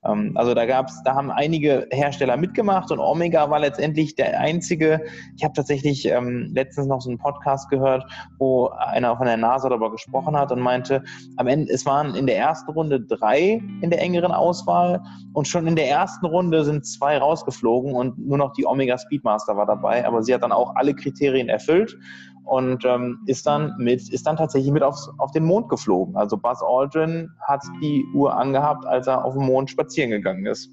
Ähm, 0.06 0.32
also 0.36 0.54
da 0.54 0.66
gab's, 0.66 1.02
da 1.04 1.16
haben 1.16 1.32
einige 1.32 1.88
Hersteller 1.92 2.38
mitgemacht 2.38 2.92
und 2.92 3.00
Omega 3.00 3.50
war 3.50 3.60
letztendlich 3.60 4.16
der 4.16 4.40
einzige. 4.40 5.02
Ich 5.38 5.44
habe 5.44 5.54
tatsächlich 5.54 6.06
ähm, 6.06 6.52
letztens 6.54 6.88
noch 6.88 7.02
so 7.02 7.10
einen 7.10 7.20
Podcast 7.20 7.70
gehört, 7.70 8.06
wo 8.38 8.68
einer 8.68 9.16
von 9.18 9.26
der 9.26 9.38
NASA 9.38 9.70
darüber 9.70 9.92
gesprochen 9.92 10.38
hat 10.38 10.52
und 10.52 10.60
meinte, 10.60 11.04
am 11.38 11.48
Ende, 11.48 11.72
es 11.72 11.86
waren 11.86 12.16
in 12.16 12.28
der 12.28 12.38
ersten 12.38 12.72
Runde 12.72 13.02
drei 13.02 13.62
in 13.82 13.90
der 13.90 14.02
engeren 14.02 14.32
Auswahl 14.32 15.02
und 15.34 15.48
schon 15.48 15.68
in 15.68 15.76
der 15.76 15.90
ersten 15.90 16.26
Runde 16.26 16.64
sind 16.64 16.86
zwei 16.86 17.18
rausgeflogen 17.18 17.94
und 17.94 18.18
nur 18.18 18.38
noch 18.38 18.54
die 18.54 18.66
Omega 18.66 18.98
Speedmaster 18.98 19.56
war 19.58 19.66
dabei, 19.66 20.06
aber 20.06 20.24
sie 20.24 20.34
hat 20.34 20.44
dann 20.44 20.52
auch 20.52 20.76
alle 20.76 20.94
Kriterien 20.94 21.50
erfüllt 21.50 21.98
und 22.46 22.86
ähm, 22.86 23.20
ist 23.26 23.46
dann 23.46 23.76
mit, 23.78 24.10
ist 24.10 24.26
dann 24.28 24.38
tatsächlich 24.38 24.72
mit 24.72 24.84
aufs, 24.84 25.10
auf 25.18 25.32
den 25.32 25.46
Mond 25.46 25.70
geflogen. 25.70 26.16
Also 26.16 26.38
Buzz 26.38 26.62
Aldrin 26.62 27.30
hat 27.42 27.62
die 27.82 28.06
Uhr 28.14 28.36
angehabt, 28.36 28.86
als 28.86 29.08
er 29.08 29.26
auf 29.26 29.34
dem 29.34 29.46
Mond 29.46 29.70
spazieren 29.70 30.12
gegangen 30.12 30.46
ist. 30.46 30.70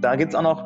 Da 0.00 0.16
gibt 0.16 0.32
es 0.32 0.38
auch 0.38 0.42
noch 0.42 0.64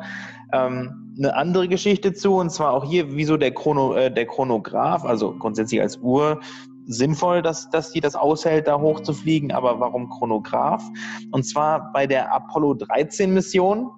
ähm, 0.53 1.13
eine 1.17 1.35
andere 1.35 1.67
Geschichte 1.67 2.13
zu, 2.13 2.35
und 2.35 2.51
zwar 2.51 2.73
auch 2.73 2.85
hier, 2.85 3.15
wieso 3.15 3.37
der, 3.37 3.53
Chrono, 3.53 3.95
äh, 3.95 4.11
der 4.11 4.25
Chronograph, 4.25 5.03
also 5.03 5.35
grundsätzlich 5.37 5.81
als 5.81 5.97
Uhr, 5.97 6.39
sinnvoll, 6.85 7.41
dass, 7.41 7.69
dass 7.69 7.91
die 7.91 8.01
das 8.01 8.15
aushält, 8.15 8.67
da 8.67 8.79
hochzufliegen, 8.79 9.51
aber 9.51 9.79
warum 9.79 10.09
Chronograph? 10.09 10.83
Und 11.31 11.43
zwar 11.43 11.91
bei 11.93 12.07
der 12.07 12.33
Apollo 12.33 12.75
13 12.75 13.33
Mission, 13.33 13.89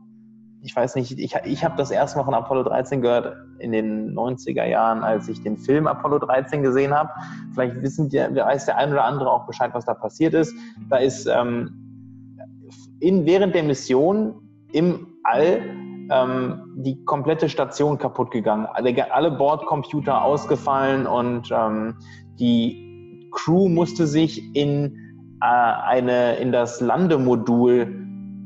ich 0.66 0.76
weiß 0.76 0.96
nicht, 0.96 1.20
ich, 1.20 1.36
ich 1.46 1.64
habe 1.64 1.76
das 1.78 1.92
erste 1.92 2.18
Mal 2.18 2.26
von 2.26 2.34
Apollo 2.34 2.64
13 2.64 3.00
gehört 3.00 3.38
in 3.60 3.72
den 3.72 4.16
90er 4.16 4.66
Jahren, 4.66 5.04
als 5.04 5.30
ich 5.30 5.44
den 5.44 5.58
Film 5.58 5.86
Apollo 5.86 6.20
13 6.20 6.64
gesehen 6.64 6.92
habe. 6.92 7.12
Vielleicht 7.54 7.80
wissen 7.84 8.10
die, 8.10 8.18
weiß 8.18 8.66
der 8.66 8.78
ein 8.78 8.92
oder 8.92 9.06
andere 9.06 9.32
auch 9.32 9.46
Bescheid, 9.46 9.70
was 9.74 9.86
da 9.86 9.94
passiert 9.94 10.34
ist. 10.34 10.56
Da 10.90 10.98
ist 10.98 11.28
ähm, 11.28 11.70
in, 13.00 13.28
während 13.28 13.54
der 13.54 13.62
Mission 13.62 14.42
im 14.72 15.06
All 15.24 15.62
ähm, 16.10 16.74
die 16.78 17.06
komplette 17.06 17.48
Station 17.48 18.00
kaputt 18.00 18.32
gegangen. 18.32 18.66
Alle, 18.66 19.14
alle 19.14 19.32
Bordcomputer 19.32 20.24
ausgefallen 20.24 21.06
und 21.06 21.48
ähm, 21.52 21.96
die 22.40 23.30
Crew 23.32 23.70
musste 23.70 24.08
sich 24.08 24.56
in, 24.56 25.38
äh, 25.42 25.46
eine, 25.46 26.38
in 26.38 26.52
das 26.52 26.82
Landemodul 26.82 28.02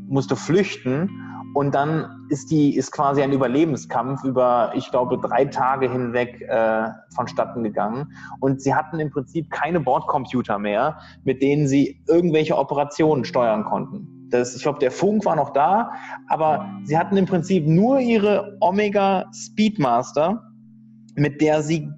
musste 0.09 0.35
flüchten 0.35 1.09
und 1.53 1.73
dann 1.73 2.27
ist 2.29 2.51
die 2.51 2.75
ist 2.75 2.91
quasi 2.91 3.21
ein 3.21 3.31
Überlebenskampf 3.31 4.23
über, 4.23 4.71
ich 4.75 4.89
glaube, 4.91 5.17
drei 5.17 5.45
Tage 5.45 5.91
hinweg 5.91 6.41
äh, 6.41 6.89
vonstatten 7.15 7.63
gegangen. 7.63 8.13
Und 8.39 8.61
sie 8.61 8.73
hatten 8.75 8.99
im 8.99 9.09
Prinzip 9.09 9.49
keine 9.49 9.79
Bordcomputer 9.79 10.59
mehr, 10.59 10.99
mit 11.23 11.41
denen 11.41 11.67
sie 11.67 12.01
irgendwelche 12.07 12.57
Operationen 12.57 13.25
steuern 13.25 13.65
konnten. 13.65 14.27
Das, 14.29 14.55
ich 14.55 14.61
glaube, 14.61 14.79
der 14.79 14.91
Funk 14.91 15.25
war 15.25 15.35
noch 15.35 15.51
da, 15.51 15.91
aber 16.27 16.69
sie 16.83 16.97
hatten 16.97 17.17
im 17.17 17.25
Prinzip 17.25 17.65
nur 17.65 17.99
ihre 17.99 18.57
Omega 18.59 19.25
Speedmaster, 19.33 20.43
mit 21.15 21.41
der 21.41 21.63
sie 21.63 21.89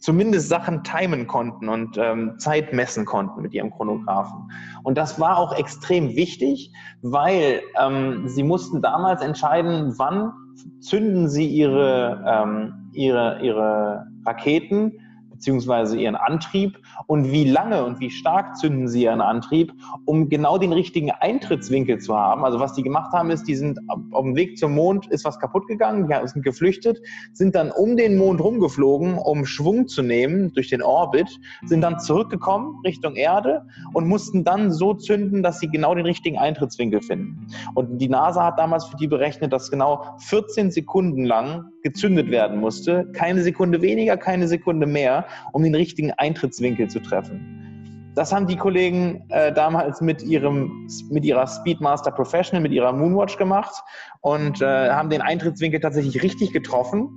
zumindest 0.00 0.48
Sachen 0.48 0.82
timen 0.84 1.26
konnten 1.26 1.68
und 1.68 1.96
ähm, 1.98 2.34
Zeit 2.38 2.72
messen 2.72 3.04
konnten 3.04 3.42
mit 3.42 3.54
ihrem 3.54 3.70
Chronographen. 3.70 4.50
Und 4.82 4.98
das 4.98 5.18
war 5.20 5.38
auch 5.38 5.56
extrem 5.56 6.14
wichtig, 6.14 6.72
weil 7.02 7.60
ähm, 7.80 8.28
sie 8.28 8.42
mussten 8.42 8.82
damals 8.82 9.22
entscheiden, 9.22 9.94
wann 9.98 10.32
zünden 10.80 11.28
sie 11.28 11.46
ihre, 11.46 12.24
ähm, 12.26 12.90
ihre, 12.92 13.40
ihre 13.42 14.06
Raketen 14.26 14.92
beziehungsweise 15.38 15.96
ihren 15.96 16.16
Antrieb 16.16 16.80
und 17.06 17.30
wie 17.30 17.44
lange 17.44 17.84
und 17.84 18.00
wie 18.00 18.10
stark 18.10 18.56
zünden 18.56 18.88
sie 18.88 19.04
ihren 19.04 19.20
Antrieb, 19.20 19.72
um 20.04 20.28
genau 20.28 20.58
den 20.58 20.72
richtigen 20.72 21.12
Eintrittswinkel 21.12 21.98
zu 21.98 22.16
haben. 22.16 22.44
Also 22.44 22.58
was 22.58 22.72
die 22.72 22.82
gemacht 22.82 23.12
haben, 23.12 23.30
ist, 23.30 23.44
die 23.44 23.54
sind 23.54 23.78
auf 24.10 24.24
dem 24.24 24.34
Weg 24.34 24.58
zum 24.58 24.74
Mond, 24.74 25.06
ist 25.06 25.24
was 25.24 25.38
kaputt 25.38 25.68
gegangen, 25.68 26.08
die 26.08 26.28
sind 26.28 26.42
geflüchtet, 26.42 27.00
sind 27.32 27.54
dann 27.54 27.70
um 27.70 27.96
den 27.96 28.18
Mond 28.18 28.40
rumgeflogen, 28.40 29.16
um 29.16 29.46
Schwung 29.46 29.86
zu 29.86 30.02
nehmen 30.02 30.52
durch 30.54 30.70
den 30.70 30.82
Orbit, 30.82 31.38
sind 31.64 31.82
dann 31.82 32.00
zurückgekommen 32.00 32.80
Richtung 32.84 33.14
Erde 33.14 33.64
und 33.92 34.08
mussten 34.08 34.42
dann 34.42 34.72
so 34.72 34.94
zünden, 34.94 35.44
dass 35.44 35.60
sie 35.60 35.68
genau 35.68 35.94
den 35.94 36.04
richtigen 36.04 36.36
Eintrittswinkel 36.36 37.00
finden. 37.00 37.46
Und 37.74 37.98
die 37.98 38.08
NASA 38.08 38.44
hat 38.44 38.58
damals 38.58 38.86
für 38.86 38.96
die 38.96 39.06
berechnet, 39.06 39.52
dass 39.52 39.70
genau 39.70 40.04
14 40.18 40.72
Sekunden 40.72 41.24
lang 41.24 41.66
gezündet 41.88 42.30
werden 42.30 42.60
musste. 42.60 43.10
Keine 43.14 43.40
Sekunde 43.42 43.80
weniger, 43.80 44.18
keine 44.18 44.46
Sekunde 44.46 44.86
mehr, 44.86 45.26
um 45.52 45.62
den 45.62 45.74
richtigen 45.74 46.12
Eintrittswinkel 46.12 46.88
zu 46.88 47.00
treffen. 47.00 48.12
Das 48.14 48.32
haben 48.32 48.46
die 48.46 48.56
Kollegen 48.56 49.24
äh, 49.30 49.52
damals 49.52 50.02
mit, 50.02 50.22
ihrem, 50.22 50.86
mit 51.10 51.24
ihrer 51.24 51.46
Speedmaster 51.46 52.10
Professional, 52.10 52.60
mit 52.60 52.72
ihrer 52.72 52.92
Moonwatch 52.92 53.38
gemacht 53.38 53.82
und 54.20 54.60
äh, 54.60 54.90
haben 54.90 55.08
den 55.08 55.22
Eintrittswinkel 55.22 55.80
tatsächlich 55.80 56.22
richtig 56.22 56.52
getroffen. 56.52 57.08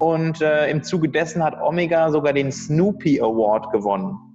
Und 0.00 0.40
äh, 0.40 0.68
im 0.70 0.82
Zuge 0.82 1.10
dessen 1.10 1.44
hat 1.44 1.60
Omega 1.60 2.10
sogar 2.10 2.32
den 2.32 2.50
Snoopy 2.50 3.20
Award 3.20 3.70
gewonnen. 3.72 4.27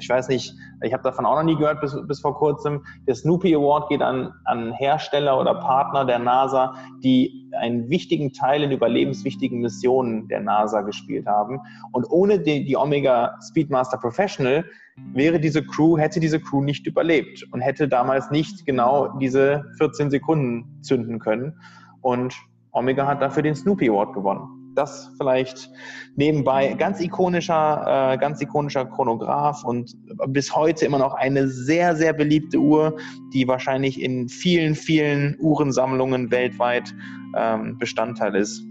Ich 0.00 0.08
weiß 0.08 0.28
nicht, 0.28 0.54
ich 0.82 0.92
habe 0.92 1.02
davon 1.02 1.26
auch 1.26 1.36
noch 1.36 1.42
nie 1.42 1.56
gehört 1.56 1.80
bis, 1.80 1.96
bis 2.06 2.20
vor 2.20 2.36
kurzem. 2.36 2.84
Der 3.06 3.14
Snoopy 3.14 3.54
Award 3.54 3.88
geht 3.88 4.02
an, 4.02 4.32
an 4.44 4.72
Hersteller 4.72 5.38
oder 5.40 5.54
Partner 5.54 6.04
der 6.04 6.18
NASA, 6.18 6.74
die 7.02 7.50
einen 7.58 7.88
wichtigen 7.88 8.32
Teil 8.32 8.62
in 8.62 8.70
überlebenswichtigen 8.70 9.60
Missionen 9.60 10.28
der 10.28 10.40
NASA 10.40 10.82
gespielt 10.82 11.26
haben. 11.26 11.60
Und 11.92 12.06
ohne 12.10 12.40
die, 12.40 12.64
die 12.64 12.76
Omega 12.76 13.38
Speedmaster 13.48 13.98
Professional 13.98 14.64
wäre 15.12 15.40
diese 15.40 15.64
Crew, 15.64 15.98
hätte 15.98 16.20
diese 16.20 16.40
Crew 16.40 16.62
nicht 16.62 16.86
überlebt 16.86 17.44
und 17.52 17.60
hätte 17.60 17.88
damals 17.88 18.30
nicht 18.30 18.66
genau 18.66 19.16
diese 19.18 19.64
14 19.78 20.10
Sekunden 20.10 20.82
zünden 20.82 21.18
können. 21.18 21.58
Und 22.02 22.34
Omega 22.72 23.06
hat 23.06 23.22
dafür 23.22 23.42
den 23.42 23.54
Snoopy 23.54 23.88
Award 23.88 24.14
gewonnen 24.14 24.65
das 24.76 25.10
vielleicht 25.16 25.70
nebenbei. 26.16 26.74
Ganz 26.74 27.00
ikonischer, 27.00 28.12
äh, 28.12 28.18
ganz 28.18 28.40
ikonischer 28.40 28.84
Chronograph 28.86 29.64
und 29.64 29.96
bis 30.28 30.54
heute 30.54 30.86
immer 30.86 30.98
noch 30.98 31.14
eine 31.14 31.48
sehr, 31.48 31.96
sehr 31.96 32.12
beliebte 32.12 32.58
Uhr, 32.58 32.96
die 33.32 33.48
wahrscheinlich 33.48 34.00
in 34.00 34.28
vielen, 34.28 34.74
vielen 34.74 35.36
Uhrensammlungen 35.40 36.30
weltweit 36.30 36.94
ähm, 37.36 37.78
Bestandteil 37.78 38.34
ist. 38.34 38.62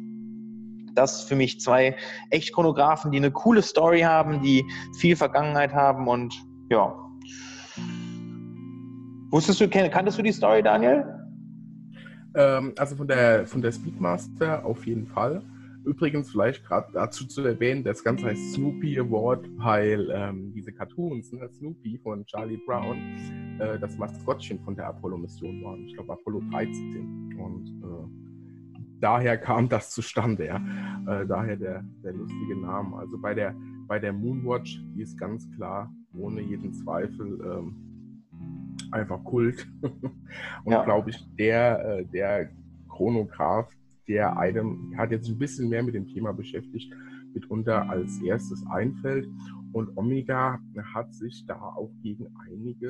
Das 0.94 1.24
für 1.24 1.36
mich 1.36 1.60
zwei 1.60 1.96
echt 2.30 2.54
Chronographen, 2.54 3.12
die 3.12 3.18
eine 3.18 3.32
coole 3.32 3.62
Story 3.62 4.02
haben, 4.02 4.42
die 4.42 4.66
viel 5.00 5.16
Vergangenheit 5.16 5.74
haben 5.74 6.08
und 6.08 6.34
ja. 6.70 6.94
Wusstest 9.32 9.60
du, 9.60 9.68
kanntest 9.68 10.18
du 10.18 10.22
die 10.22 10.32
Story, 10.32 10.64
Daniel? 10.64 11.04
Ähm, 12.36 12.74
also 12.78 12.96
von 12.96 13.08
der, 13.08 13.46
von 13.46 13.62
der 13.62 13.72
Speedmaster 13.72 14.64
auf 14.66 14.86
jeden 14.86 15.08
Fall. 15.08 15.42
Übrigens 15.86 16.32
vielleicht 16.32 16.66
gerade 16.66 16.92
dazu 16.94 17.28
zu 17.28 17.44
erwähnen, 17.44 17.84
das 17.84 18.04
Ganze 18.04 18.26
heißt 18.26 18.54
Snoopy 18.54 19.00
Award, 19.00 19.48
weil 19.58 20.10
ähm, 20.12 20.52
diese 20.54 20.72
Cartoons, 20.72 21.32
ne, 21.32 21.48
Snoopy 21.50 22.00
von 22.02 22.26
Charlie 22.26 22.60
Brown, 22.66 22.98
äh, 23.60 23.78
das 23.80 23.96
Maskottchen 23.98 24.60
von 24.62 24.76
der 24.76 24.88
Apollo-Mission 24.88 25.64
waren. 25.64 25.86
Ich 25.86 25.94
glaube 25.94 26.14
Apollo 26.14 26.42
13. 26.52 27.38
Und 27.40 27.68
äh, 27.84 28.80
daher 29.00 29.38
kam 29.38 29.70
das 29.70 29.92
zustande, 29.92 30.48
ja. 30.48 30.58
Äh, 31.08 31.28
daher 31.28 31.56
der, 31.56 31.86
der 32.04 32.14
lustige 32.14 32.60
Name. 32.60 32.98
Also 32.98 33.18
bei 33.20 33.36
der, 33.36 33.56
bei 33.88 34.00
der 34.00 34.12
Moonwatch, 34.12 34.82
die 34.96 35.04
ist 35.04 35.18
ganz 35.20 35.48
klar, 35.56 35.94
ohne 36.18 36.42
jeden 36.42 36.74
Zweifel, 36.74 37.40
ähm, 37.46 38.24
einfach 38.92 39.24
Kult. 39.24 39.68
Und 40.64 40.72
ja. 40.72 40.84
glaube 40.84 41.12
ich, 41.12 41.24
der, 41.38 42.00
äh, 42.00 42.06
der 42.06 42.50
Chronograph, 42.90 43.70
der 44.08 44.38
einem 44.38 44.94
hat 44.98 45.12
jetzt 45.12 45.30
ein 45.30 45.38
bisschen 45.38 45.70
mehr 45.70 45.84
mit 45.84 45.96
dem 45.96 46.08
Thema 46.08 46.32
beschäftigt, 46.32 46.94
mitunter 47.34 47.90
als 47.90 48.22
erstes 48.22 48.66
einfällt. 48.68 49.28
Und 49.74 49.96
Omega 49.98 50.60
hat 50.94 51.14
sich 51.14 51.46
da 51.46 51.56
auch 51.60 51.92
gegen 52.02 52.28
einige 52.50 52.88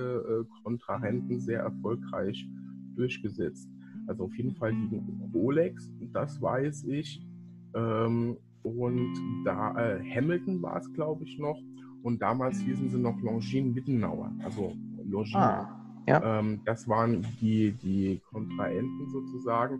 äh, 0.47 0.61
Kontrahenten 0.63 1.39
sehr 1.39 1.61
erfolgreich 1.61 2.47
durchgesetzt. 2.95 3.67
Also 4.07 4.25
auf 4.25 4.35
jeden 4.35 4.55
Fall 4.55 4.71
gegen 4.71 5.31
Rolex, 5.33 5.89
das 6.13 6.41
weiß 6.41 6.85
ich. 6.85 7.25
Ähm, 7.73 8.37
und 8.63 9.13
da 9.45 9.75
äh, 9.77 10.15
Hamilton 10.15 10.61
war 10.61 10.77
es, 10.77 10.91
glaube 10.93 11.23
ich, 11.23 11.37
noch. 11.39 11.59
Und 12.03 12.21
damals 12.21 12.59
hießen 12.59 12.89
sie 12.89 12.99
noch 12.99 13.19
Longines 13.21 13.75
Wittenauer. 13.75 14.31
Also 14.43 14.75
Longines. 15.03 15.35
Ah, 15.35 15.85
ja. 16.07 16.39
ähm, 16.39 16.61
das 16.65 16.87
waren 16.87 17.25
die, 17.41 17.71
die 17.71 18.21
Kontrahenten 18.31 19.09
sozusagen. 19.09 19.79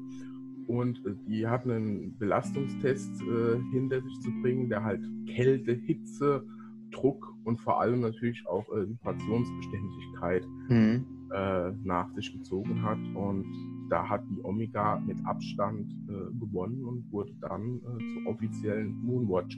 Und 0.67 0.97
äh, 1.06 1.15
die 1.28 1.47
hatten 1.47 1.71
einen 1.71 2.17
Belastungstest 2.17 3.21
äh, 3.21 3.58
hinter 3.71 4.01
sich 4.01 4.19
zu 4.21 4.32
bringen, 4.41 4.69
der 4.69 4.84
halt 4.84 5.01
Kälte, 5.28 5.73
Hitze, 5.73 6.45
Druck 6.91 7.34
und 7.43 7.60
vor 7.60 7.82
allem 7.82 8.01
natürlich 8.01 8.45
auch 8.47 8.67
äh, 8.69 8.89
Vibrationsbeständigkeit 8.89 10.45
mhm. 10.69 11.06
äh, 11.32 11.71
nach 11.84 12.10
sich 12.12 12.32
gezogen 12.32 12.82
hat. 12.84 12.99
Und 13.15 13.45
da 13.89 14.08
hat 14.08 14.23
die 14.30 14.43
Omega 14.43 14.99
mit 14.99 15.17
Abstand 15.25 15.91
äh, 16.08 16.39
gewonnen 16.39 16.84
und 16.86 17.12
wurde 17.12 17.34
dann 17.41 17.78
äh, 17.78 18.13
zur 18.13 18.34
offiziellen 18.34 18.95
Moonwatch 19.06 19.58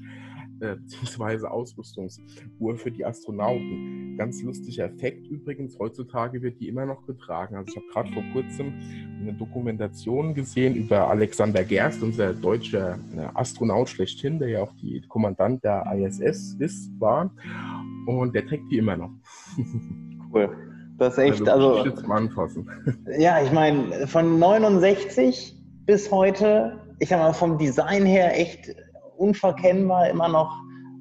beziehungsweise 0.75 1.49
Ausrüstungsuhr 1.49 2.77
für 2.77 2.91
die 2.91 3.05
Astronauten. 3.05 4.15
Ganz 4.17 4.41
lustiger 4.41 4.85
Effekt 4.85 5.27
übrigens, 5.27 5.77
heutzutage 5.79 6.41
wird 6.41 6.59
die 6.59 6.67
immer 6.67 6.85
noch 6.85 7.05
getragen. 7.05 7.55
Also 7.55 7.71
ich 7.71 7.75
habe 7.77 7.87
gerade 7.93 8.13
vor 8.13 8.23
kurzem 8.33 8.73
eine 9.21 9.33
Dokumentation 9.33 10.33
gesehen 10.33 10.75
über 10.75 11.09
Alexander 11.09 11.63
Gerst, 11.63 12.01
unser 12.01 12.33
deutscher 12.33 12.97
äh, 13.15 13.27
Astronaut 13.33 13.89
schlechthin, 13.89 14.39
der 14.39 14.49
ja 14.49 14.61
auch 14.61 14.73
die 14.81 15.01
Kommandant 15.07 15.63
der 15.63 15.85
ISS 15.95 16.55
ist, 16.59 16.91
war. 16.99 17.31
Und 18.05 18.33
der 18.33 18.45
trägt 18.45 18.71
die 18.71 18.77
immer 18.77 18.97
noch. 18.97 19.11
Cool. 20.33 20.49
Das 20.97 21.13
ist 21.13 21.19
echt, 21.19 21.47
also. 21.47 21.75
also 21.75 21.91
zum 21.91 22.11
Anfassen. 22.11 22.69
Ja, 23.17 23.41
ich 23.41 23.51
meine, 23.51 24.07
von 24.07 24.39
69 24.39 25.55
bis 25.85 26.11
heute, 26.11 26.79
ich 26.99 27.13
habe 27.13 27.23
mal 27.23 27.33
vom 27.33 27.57
Design 27.57 28.05
her 28.05 28.37
echt 28.37 28.75
unverkennbar, 29.17 30.10
immer 30.10 30.27
noch, 30.27 30.51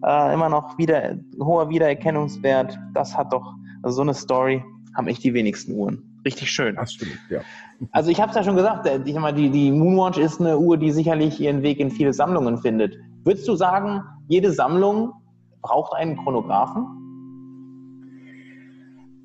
äh, 0.05 0.35
immer 0.35 0.49
noch 0.49 0.77
wieder, 0.79 1.17
hoher 1.41 1.69
Wiedererkennungswert. 1.69 2.79
Das 2.95 3.17
hat 3.17 3.33
doch, 3.33 3.55
also 3.83 3.97
so 3.97 4.03
eine 4.03 4.15
Story 4.15 4.63
haben 4.95 5.09
echt 5.09 5.23
die 5.25 5.35
wenigsten 5.35 5.73
Uhren. 5.73 6.03
Richtig 6.25 6.51
schön. 6.51 6.77
Das 6.77 6.93
stimmt, 6.93 7.19
ja. 7.31 7.41
Also 7.93 8.11
ich 8.11 8.21
habe 8.21 8.31
es 8.31 8.37
ja 8.37 8.43
schon 8.43 8.57
gesagt, 8.57 8.87
äh, 8.87 9.01
ich 9.05 9.15
mal, 9.15 9.33
die, 9.33 9.51
die 9.51 9.71
Moonwatch 9.71 10.19
ist 10.19 10.41
eine 10.41 10.59
Uhr, 10.59 10.77
die 10.77 10.91
sicherlich 10.91 11.41
ihren 11.41 11.63
Weg 11.63 11.79
in 11.79 11.91
viele 11.91 12.13
Sammlungen 12.13 12.59
findet. 12.59 12.97
Würdest 13.25 13.47
du 13.47 13.55
sagen, 13.55 14.03
jede 14.29 14.53
Sammlung 14.53 15.13
braucht 15.63 15.95
einen 15.95 16.17
Chronographen? 16.17 16.87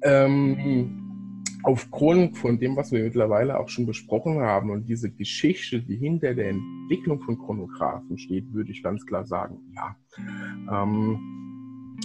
Ähm, 0.03 1.00
aufgrund 1.63 2.37
von 2.37 2.59
dem, 2.59 2.75
was 2.75 2.91
wir 2.91 3.03
mittlerweile 3.03 3.59
auch 3.59 3.69
schon 3.69 3.85
besprochen 3.85 4.39
haben 4.39 4.71
und 4.71 4.87
diese 4.87 5.11
Geschichte, 5.11 5.81
die 5.81 5.95
hinter 5.95 6.33
der 6.33 6.49
Entwicklung 6.49 7.21
von 7.21 7.37
Chronographen 7.37 8.17
steht, 8.17 8.51
würde 8.53 8.71
ich 8.71 8.83
ganz 8.83 9.05
klar 9.05 9.25
sagen, 9.25 9.59
ja. 9.75 9.95
Ähm, 10.69 11.19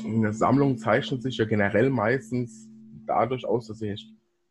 eine 0.05 0.33
Sammlung 0.33 0.77
zeichnet 0.77 1.23
sich 1.23 1.38
ja 1.38 1.47
generell 1.47 1.90
meistens 1.90 2.69
dadurch 3.07 3.47
aus, 3.47 3.69
dass 3.69 3.79
sie 3.79 3.95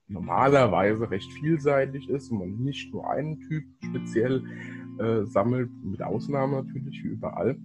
normalerweise 0.07 1.09
recht 1.09 1.31
vielseitig 1.33 2.09
ist 2.09 2.31
und 2.31 2.39
man 2.39 2.55
nicht 2.63 2.91
nur 2.93 3.09
einen 3.09 3.39
Typ 3.41 3.63
speziell 3.83 4.43
äh, 4.99 5.25
sammelt, 5.25 5.69
mit 5.83 6.01
Ausnahme 6.01 6.63
natürlich 6.63 7.03
wie 7.03 7.09
überall. 7.09 7.57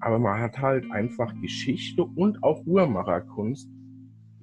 Aber 0.00 0.18
man 0.18 0.40
hat 0.40 0.58
halt 0.58 0.90
einfach 0.90 1.32
Geschichte 1.40 2.04
und 2.04 2.42
auch 2.42 2.64
Uhrmacherkunst 2.66 3.68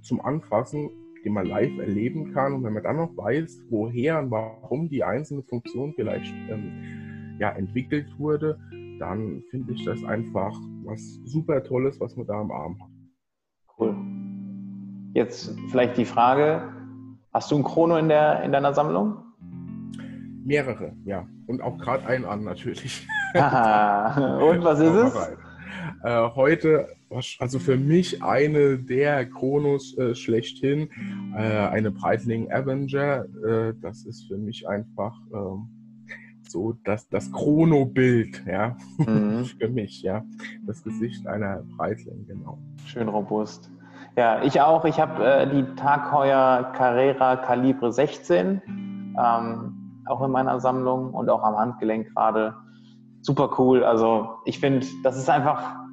zum 0.02 0.22
Anfassen 0.22 0.90
den 1.28 1.34
man 1.34 1.46
live 1.46 1.78
erleben 1.78 2.32
kann. 2.34 2.54
Und 2.54 2.63
wenn 2.63 2.72
man 2.72 2.84
dann 2.84 2.96
noch 2.96 3.18
weiß, 3.18 3.66
woher 3.70 4.20
und 4.20 4.32
warum 4.32 4.88
die 4.88 5.04
einzelne 5.04 5.44
Funktion 5.44 5.92
vielleicht 5.94 6.34
ähm, 6.50 7.36
ja, 7.38 7.50
entwickelt 7.50 8.08
wurde, 8.18 8.58
dann 8.98 9.44
finde 9.52 9.74
ich 9.74 9.84
das 9.84 10.02
einfach 10.06 10.58
was 10.86 11.02
super 11.26 11.62
Tolles, 11.66 12.00
was 12.00 12.16
man 12.16 12.28
da 12.28 12.40
am 12.40 12.50
Arm 12.50 12.80
hat. 12.80 12.90
Cool. 13.78 13.96
Jetzt 15.13 15.54
vielleicht 15.68 15.98
die 15.98 16.06
Frage: 16.06 16.63
Hast 17.34 17.52
du 17.52 17.58
ein 17.58 17.63
Chrono 17.63 17.98
in, 17.98 18.08
der, 18.08 18.44
in 18.44 18.54
deiner 18.54 18.74
Sammlung? 18.74 19.18
Mehrere, 20.46 20.96
ja. 21.04 21.28
Und 21.48 21.62
auch 21.62 21.78
gerade 21.78 22.08
einen 22.08 22.24
an 22.24 22.46
natürlich. 22.46 23.06
Aha. 23.34 24.38
Und 24.40 24.63
was 24.63 24.80
ist 24.80 24.94
es? 24.94 25.38
Äh, 26.08 26.30
heute 26.36 26.88
also 27.39 27.60
für 27.60 27.76
mich 27.76 28.24
eine 28.24 28.78
der 28.78 29.26
Chronos 29.26 29.98
äh, 29.98 30.15
schlechthin, 30.15 30.89
äh, 31.36 31.67
eine 31.67 31.91
Breitling 31.91 32.50
Avenger. 32.50 33.26
Äh, 33.46 33.74
das 33.82 34.06
ist 34.06 34.26
für 34.30 34.38
mich 34.38 34.70
einfach 34.70 35.13
ähm, 35.34 35.67
so 36.48 36.78
das, 36.86 37.10
das 37.10 37.30
Chrono-Bild, 37.34 38.41
ja, 38.48 38.78
mhm. 39.00 39.43
für 39.60 39.67
mich, 39.67 40.02
ja. 40.02 40.24
Das 40.65 40.82
Gesicht 40.82 41.28
einer 41.28 41.63
Breitling, 41.76 42.26
genau. 42.26 42.58
Schön 42.86 43.10
robust. 43.10 43.70
Ja, 44.15 44.41
ich 44.43 44.62
auch. 44.62 44.86
Ich 44.86 45.02
habe 45.02 45.26
äh, 45.26 45.50
die 45.50 45.76
Tag 45.76 46.13
Heuer 46.13 46.72
Carrera 46.74 47.36
Calibre 47.36 47.91
16 47.91 48.62
ähm, 48.65 50.04
auch 50.06 50.24
in 50.24 50.32
meiner 50.32 50.62
Sammlung 50.62 51.13
und 51.13 51.30
auch 51.30 51.43
am 51.43 51.58
Handgelenk 51.58 52.13
gerade. 52.13 52.54
Super 53.20 53.50
cool. 53.58 53.84
Also 53.84 54.30
ich 54.46 54.62
finde, 54.62 54.88
das 55.04 55.17
ist 55.17 55.30
einfach 55.30 55.87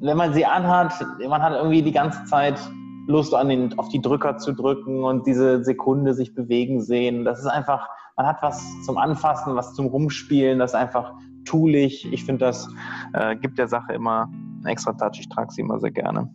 wenn 0.00 0.16
man 0.16 0.32
sie 0.32 0.44
anhat, 0.44 0.94
man 1.28 1.42
hat 1.42 1.54
irgendwie 1.54 1.82
die 1.82 1.92
ganze 1.92 2.24
Zeit 2.24 2.58
Lust 3.06 3.34
an 3.34 3.48
den, 3.48 3.78
auf 3.78 3.88
die 3.88 4.00
Drücker 4.00 4.36
zu 4.36 4.52
drücken 4.52 5.02
und 5.02 5.26
diese 5.26 5.64
Sekunde 5.64 6.14
sich 6.14 6.34
bewegen 6.34 6.82
sehen. 6.82 7.24
Das 7.24 7.38
ist 7.38 7.46
einfach, 7.46 7.88
man 8.16 8.26
hat 8.26 8.42
was 8.42 8.82
zum 8.84 8.98
Anfassen, 8.98 9.56
was 9.56 9.74
zum 9.74 9.86
Rumspielen, 9.86 10.58
das 10.58 10.72
ist 10.72 10.74
einfach 10.74 11.14
toolig. 11.46 12.06
Ich 12.12 12.24
finde, 12.24 12.44
das 12.44 12.68
äh, 13.14 13.34
gibt 13.36 13.58
der 13.58 13.68
Sache 13.68 13.94
immer 13.94 14.24
einen 14.24 14.66
extra 14.66 14.92
Touch. 14.92 15.18
Ich 15.20 15.28
trage 15.30 15.50
sie 15.50 15.62
immer 15.62 15.80
sehr 15.80 15.90
gerne. 15.90 16.30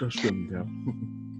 Das 0.00 0.14
stimmt, 0.14 0.50
ja. 0.50 0.64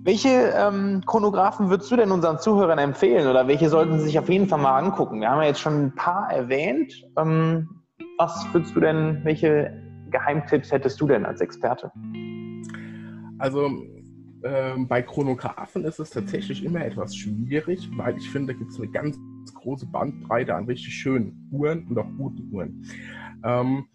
Welche 0.02 0.28
ähm, 0.28 1.00
Chronographen 1.06 1.70
würdest 1.70 1.90
du 1.90 1.96
denn 1.96 2.10
unseren 2.10 2.38
Zuhörern 2.38 2.78
empfehlen 2.78 3.26
oder 3.26 3.48
welche 3.48 3.70
sollten 3.70 3.98
sie 3.98 4.04
sich 4.04 4.18
auf 4.18 4.28
jeden 4.28 4.48
Fall 4.48 4.60
mal 4.60 4.78
angucken? 4.78 5.22
Wir 5.22 5.30
haben 5.30 5.40
ja 5.40 5.48
jetzt 5.48 5.60
schon 5.60 5.86
ein 5.86 5.94
paar 5.94 6.30
erwähnt. 6.30 6.92
Ähm, 7.16 7.70
was 8.18 8.46
würdest 8.52 8.76
du 8.76 8.80
denn, 8.80 9.20
welche 9.24 9.83
Geheimtipps 10.14 10.70
hättest 10.70 11.00
du 11.00 11.08
denn 11.08 11.26
als 11.26 11.40
Experte? 11.40 11.90
Also 13.38 13.68
ähm, 14.44 14.86
bei 14.86 15.02
Chronographen 15.02 15.84
ist 15.84 15.98
es 15.98 16.10
tatsächlich 16.10 16.64
immer 16.64 16.84
etwas 16.84 17.16
schwierig, 17.16 17.90
weil 17.96 18.16
ich 18.16 18.30
finde, 18.30 18.52
da 18.52 18.58
gibt 18.60 18.70
es 18.70 18.78
eine 18.78 18.88
ganz 18.92 19.18
große 19.54 19.86
Bandbreite 19.86 20.54
an 20.54 20.66
richtig 20.66 20.94
schönen 20.94 21.48
Uhren 21.50 21.88
und 21.88 21.98
auch 21.98 22.06
guten 22.16 22.48
Uhren. 22.52 22.86
Ähm, 23.42 23.86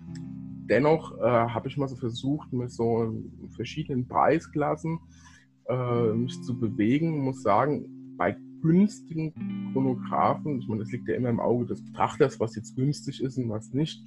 dennoch 0.69 1.17
äh, 1.19 1.21
habe 1.21 1.69
ich 1.69 1.77
mal 1.77 1.87
so 1.87 1.95
versucht, 1.95 2.51
mit 2.51 2.69
so 2.69 3.15
verschiedenen 3.55 4.05
Preisklassen 4.05 4.99
äh, 5.69 6.11
mich 6.11 6.41
zu 6.43 6.59
bewegen. 6.59 7.23
Muss 7.23 7.43
sagen, 7.43 8.15
bei 8.17 8.35
günstigen 8.61 9.71
Chronographen, 9.71 10.59
ich 10.59 10.67
meine, 10.67 10.81
das 10.81 10.91
liegt 10.91 11.07
ja 11.07 11.15
immer 11.15 11.29
im 11.29 11.39
Auge 11.39 11.65
des 11.65 11.81
Betrachters, 11.85 12.41
was 12.41 12.57
jetzt 12.57 12.75
günstig 12.75 13.23
ist 13.23 13.37
und 13.37 13.49
was 13.49 13.71
nicht. 13.71 14.03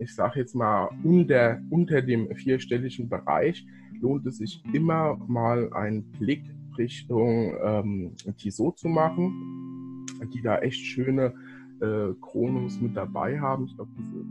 Ich 0.00 0.14
sage 0.14 0.40
jetzt 0.40 0.54
mal, 0.54 0.88
unter, 1.02 1.60
unter 1.70 2.02
dem 2.02 2.34
vierstelligen 2.34 3.08
Bereich 3.08 3.66
lohnt 4.00 4.26
es 4.26 4.38
sich 4.38 4.62
immer 4.72 5.16
mal 5.26 5.72
einen 5.72 6.04
Blick 6.12 6.44
Richtung 6.76 7.54
ähm, 7.62 8.12
Tissot 8.36 8.78
zu 8.78 8.88
machen, 8.88 10.06
die 10.32 10.40
da 10.42 10.58
echt 10.58 10.78
schöne 10.78 11.34
äh, 11.80 12.14
Chronos 12.20 12.80
mit 12.80 12.96
dabei 12.96 13.38
haben. 13.38 13.66
Ich 13.66 13.74
glaube, 13.74 13.90
diese 13.98 14.24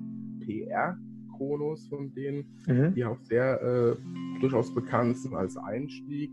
PR-Chronos 0.46 1.88
von 1.88 2.14
denen, 2.14 2.46
mhm. 2.66 2.94
die 2.96 3.06
auch 3.06 3.20
sehr 3.24 3.62
äh, 3.62 4.40
durchaus 4.40 4.74
bekannt 4.74 5.18
sind 5.18 5.36
als 5.36 5.58
Einstieg. 5.58 6.32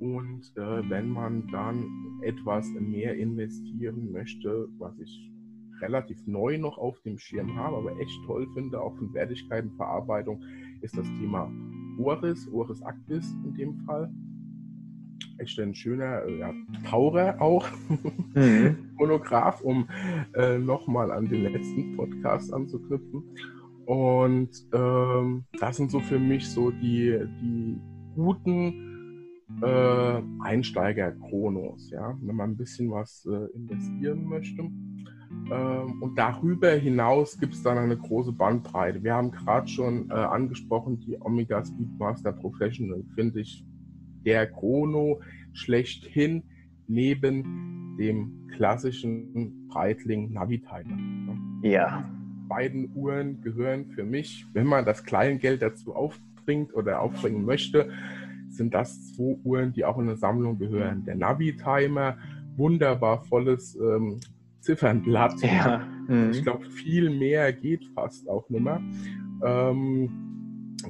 Und 0.00 0.50
äh, 0.56 0.90
wenn 0.90 1.10
man 1.10 1.46
dann 1.48 1.84
etwas 2.22 2.66
mehr 2.80 3.16
investieren 3.16 4.10
möchte, 4.10 4.68
was 4.78 4.98
ich 4.98 5.29
relativ 5.80 6.26
neu 6.26 6.58
noch 6.58 6.78
auf 6.78 7.00
dem 7.02 7.18
Schirm 7.18 7.56
habe, 7.56 7.76
aber 7.76 7.98
echt 7.98 8.18
toll 8.26 8.46
finde, 8.54 8.80
auch 8.80 8.96
von 8.96 9.12
Wertigkeitenverarbeitung, 9.14 10.42
ist 10.82 10.96
das 10.96 11.06
Thema 11.18 11.50
Oris, 11.98 12.48
Oris 12.52 12.82
Actis 12.82 13.34
in 13.44 13.54
dem 13.54 13.76
Fall. 13.80 14.10
Echt 15.38 15.58
ein 15.58 15.74
schöner 15.74 16.24
äh, 16.24 16.38
ja, 16.38 16.52
Taurer 16.88 17.40
auch, 17.40 17.66
mhm. 18.34 18.90
Monograph, 18.98 19.60
um 19.62 19.88
äh, 20.34 20.58
nochmal 20.58 21.10
an 21.10 21.28
den 21.28 21.42
letzten 21.44 21.96
Podcast 21.96 22.52
anzuknüpfen. 22.52 23.22
Und 23.86 24.50
ähm, 24.72 25.44
das 25.58 25.76
sind 25.76 25.90
so 25.90 26.00
für 26.00 26.18
mich 26.18 26.48
so 26.48 26.70
die, 26.70 27.18
die 27.40 27.80
guten 28.14 28.90
äh, 29.62 30.22
Einsteiger-Chronos, 30.42 31.90
ja, 31.90 32.16
wenn 32.20 32.36
man 32.36 32.50
ein 32.50 32.56
bisschen 32.56 32.90
was 32.90 33.26
äh, 33.26 33.56
investieren 33.56 34.24
möchte. 34.24 34.70
Ähm, 35.50 36.02
und 36.02 36.16
darüber 36.16 36.70
hinaus 36.72 37.38
gibt 37.38 37.54
es 37.54 37.62
dann 37.62 37.78
eine 37.78 37.96
große 37.96 38.32
Bandbreite. 38.32 39.02
Wir 39.02 39.14
haben 39.14 39.30
gerade 39.30 39.68
schon 39.68 40.10
äh, 40.10 40.14
angesprochen, 40.14 41.00
die 41.00 41.20
Omega 41.20 41.64
Speedmaster 41.64 42.32
Professional, 42.32 43.02
finde 43.14 43.40
ich 43.40 43.64
der 44.24 44.46
Chrono 44.46 45.20
schlechthin 45.52 46.42
neben 46.86 47.96
dem 47.98 48.48
klassischen 48.56 49.68
Breitling 49.68 50.32
Navitimer. 50.32 51.38
Ja. 51.62 52.04
Die 52.42 52.48
beiden 52.48 52.90
Uhren 52.94 53.40
gehören 53.40 53.86
für 53.86 54.04
mich, 54.04 54.46
wenn 54.52 54.66
man 54.66 54.84
das 54.84 55.04
Kleingeld 55.04 55.62
dazu 55.62 55.94
aufbringt 55.94 56.74
oder 56.74 57.00
aufbringen 57.00 57.44
möchte, 57.44 57.90
sind 58.48 58.74
das 58.74 59.14
zwei 59.14 59.36
Uhren, 59.44 59.72
die 59.72 59.84
auch 59.84 59.98
in 59.98 60.08
eine 60.08 60.16
Sammlung 60.16 60.58
gehören. 60.58 61.04
Der 61.04 61.14
Navitimer, 61.14 62.18
wunderbar 62.56 63.24
volles 63.24 63.76
ähm, 63.76 64.18
Ziffernblatt. 64.60 65.40
Ja. 65.42 65.86
Mhm. 66.08 66.30
Ich 66.32 66.42
glaube, 66.42 66.68
viel 66.70 67.10
mehr 67.10 67.52
geht 67.52 67.84
fast 67.94 68.28
auch 68.28 68.48
nicht 68.50 68.62
mehr. 68.62 68.82
Ähm, 69.44 70.30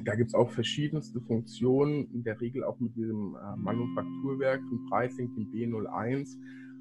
da 0.03 0.15
gibt 0.15 0.29
es 0.29 0.33
auch 0.33 0.49
verschiedenste 0.51 1.21
Funktionen, 1.21 2.07
in 2.13 2.23
der 2.23 2.39
Regel 2.39 2.63
auch 2.63 2.79
mit 2.79 2.95
diesem 2.95 3.35
äh, 3.35 3.57
Manufakturwerk 3.57 4.61
von 4.61 4.85
Pricing, 4.89 5.33
dem 5.35 5.51
B01. 5.51 6.37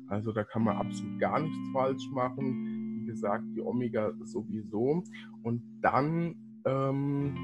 Also 0.09 0.33
da 0.33 0.45
kann 0.45 0.65
man 0.65 0.77
absolut 0.77 1.19
gar 1.21 1.41
nichts 1.41 1.59
falsch 1.73 2.09
machen. 2.13 3.01
Wie 3.01 3.07
gesagt, 3.07 3.45
die 3.55 3.61
Omega 3.61 4.13
sowieso. 4.25 5.05
Und 5.43 5.63
dann 5.83 6.35
ähm, 6.65 7.35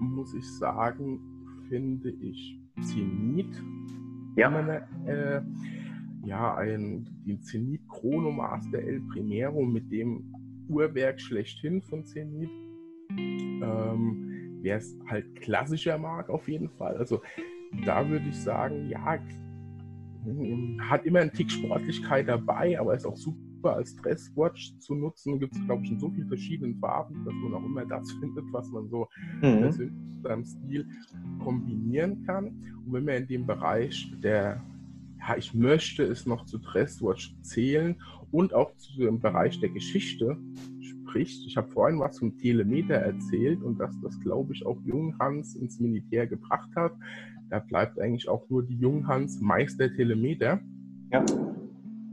muss 0.00 0.34
ich 0.34 0.46
sagen, 0.58 1.20
finde 1.68 2.10
ich 2.10 2.60
Zenit. 2.82 3.62
Ja. 4.36 4.50
Meine, 4.50 4.82
äh, 5.06 5.40
ja, 6.26 6.56
ein, 6.56 7.08
den 7.24 7.40
Zenit 7.42 7.88
Chronomaster 7.88 8.78
El 8.78 9.00
Primero 9.12 9.62
mit 9.62 9.90
dem 9.90 10.32
Uhrwerk 10.68 11.20
schlechthin 11.20 11.80
von 11.82 12.04
Zenit. 12.04 12.50
Ähm, 13.10 14.32
Wer 14.62 14.78
es 14.78 14.98
halt 15.06 15.40
klassischer 15.40 15.96
mag, 15.96 16.28
auf 16.28 16.48
jeden 16.48 16.68
Fall. 16.70 16.96
Also 16.96 17.22
da 17.84 18.08
würde 18.08 18.28
ich 18.28 18.36
sagen, 18.36 18.88
ja, 18.88 19.18
hat 20.90 21.06
immer 21.06 21.20
einen 21.20 21.32
Tick 21.32 21.52
Sportlichkeit 21.52 22.26
dabei, 22.26 22.78
aber 22.80 22.94
ist 22.94 23.06
auch 23.06 23.16
super 23.16 23.76
als 23.76 23.94
Dresswatch 23.96 24.76
zu 24.78 24.96
nutzen. 24.96 25.38
Gibt 25.38 25.54
es, 25.54 25.64
glaube 25.66 25.84
ich, 25.84 25.92
in 25.92 26.00
so 26.00 26.10
vielen 26.10 26.26
verschiedenen 26.26 26.80
Farben, 26.80 27.24
dass 27.24 27.34
man 27.34 27.54
auch 27.54 27.64
immer 27.64 27.84
das 27.86 28.10
findet, 28.20 28.44
was 28.50 28.68
man 28.70 28.88
so 28.88 29.06
mhm. 29.36 29.60
persönlich 29.60 29.94
in 30.16 30.22
seinem 30.22 30.44
Stil 30.44 30.88
kombinieren 31.44 32.24
kann. 32.24 32.46
Und 32.84 32.92
wenn 32.92 33.06
wir 33.06 33.16
in 33.18 33.28
dem 33.28 33.46
Bereich 33.46 34.12
der 34.20 34.60
ja, 35.26 35.36
ich 35.36 35.54
möchte 35.54 36.04
es 36.04 36.26
noch 36.26 36.44
zu 36.44 36.58
Dresswatch 36.58 37.34
zählen 37.42 37.96
und 38.30 38.54
auch 38.54 38.74
zu 38.76 38.98
dem 38.98 39.20
Bereich 39.20 39.58
der 39.60 39.70
Geschichte 39.70 40.36
spricht. 40.80 41.46
Ich 41.46 41.56
habe 41.56 41.68
vorhin 41.68 41.98
was 41.98 42.16
zum 42.16 42.36
Telemeter 42.36 42.94
erzählt 42.94 43.62
und 43.62 43.78
dass 43.78 43.98
das, 44.02 44.20
glaube 44.20 44.52
ich, 44.52 44.64
auch 44.64 44.78
Junghans 44.84 45.54
ins 45.56 45.80
Militär 45.80 46.26
gebracht 46.26 46.70
hat. 46.76 46.92
Da 47.48 47.60
bleibt 47.60 47.98
eigentlich 47.98 48.28
auch 48.28 48.48
nur 48.48 48.62
die 48.62 48.76
Junghans 48.76 49.40
Meister 49.40 49.92
Telemeter. 49.94 50.60
Ja. 51.12 51.24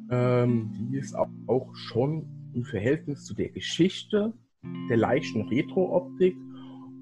Ähm, 0.09 0.71
die 0.73 0.97
ist 0.97 1.15
auch, 1.15 1.29
auch 1.47 1.75
schon 1.75 2.25
im 2.53 2.63
Verhältnis 2.65 3.25
zu 3.25 3.33
der 3.33 3.49
Geschichte, 3.49 4.33
der 4.89 4.97
leichten 4.97 5.41
Retro-Optik 5.49 6.35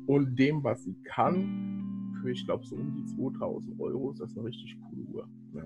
und 0.08 0.38
dem, 0.38 0.63
was 0.63 0.84
sie 0.84 0.95
kann, 1.04 2.17
für 2.21 2.32
ich 2.32 2.45
glaube 2.45 2.65
so 2.65 2.76
um 2.76 2.93
die 2.95 3.06
2000 3.15 3.80
Euro 3.80 4.12
ist 4.12 4.21
das 4.21 4.36
eine 4.38 4.47
richtig 4.47 4.78
coole 4.82 5.04
Uhr. 5.13 5.30
Ja. 5.54 5.63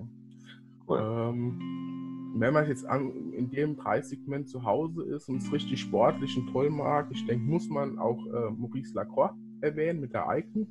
Cool. 0.88 1.00
Ähm, 1.00 2.34
wenn 2.38 2.52
man 2.52 2.68
jetzt 2.68 2.86
an, 2.86 3.32
in 3.32 3.50
dem 3.50 3.76
Preissegment 3.76 4.48
zu 4.48 4.64
Hause 4.64 5.02
ist 5.04 5.28
und 5.28 5.38
es 5.38 5.52
richtig 5.52 5.80
sportlich 5.80 6.36
und 6.36 6.52
toll 6.52 6.70
mag, 6.70 7.08
ich 7.10 7.24
denke, 7.26 7.44
muss 7.44 7.68
man 7.68 7.98
auch 7.98 8.24
äh, 8.26 8.50
Maurice 8.50 8.94
Lacroix 8.94 9.30
erwähnen 9.60 10.00
mit 10.00 10.12
der 10.12 10.26
Icon. 10.30 10.66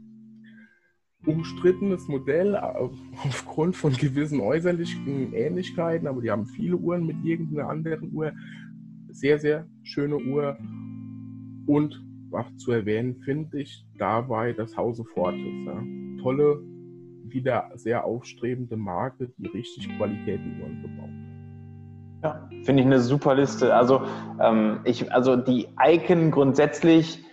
Umstrittenes 1.25 2.07
Modell 2.07 2.53
äh, 2.53 2.59
aufgrund 3.23 3.75
von 3.75 3.93
gewissen 3.93 4.39
äußerlichen 4.39 5.33
Ähnlichkeiten, 5.33 6.07
aber 6.07 6.21
die 6.21 6.29
haben 6.29 6.45
viele 6.45 6.77
Uhren 6.77 7.05
mit 7.07 7.17
irgendeiner 7.23 7.69
anderen 7.69 8.13
Uhr. 8.13 8.31
Sehr, 9.09 9.39
sehr 9.39 9.67
schöne 9.83 10.17
Uhr. 10.17 10.57
Und 11.65 12.03
was 12.29 12.55
zu 12.57 12.71
erwähnen, 12.71 13.15
finde 13.23 13.61
ich 13.61 13.87
dabei 13.97 14.53
das 14.53 14.77
Hause 14.77 15.03
Fortis. 15.05 15.65
Ja. 15.65 15.83
Tolle 16.21 16.61
wieder 17.35 17.69
sehr 17.75 18.05
aufstrebende 18.05 18.77
Marke, 18.77 19.29
die 19.37 19.47
richtig 19.47 19.95
Qualitätenuhren 19.97 20.79
verbaut. 20.79 21.09
Ja, 22.23 22.49
finde 22.63 22.81
ich 22.81 22.87
eine 22.87 23.01
super 23.01 23.35
Liste. 23.35 23.75
Also, 23.75 24.01
ähm, 24.41 24.79
ich, 24.85 25.13
also 25.13 25.35
die 25.35 25.67
Icon 25.79 26.31
grundsätzlich 26.31 27.23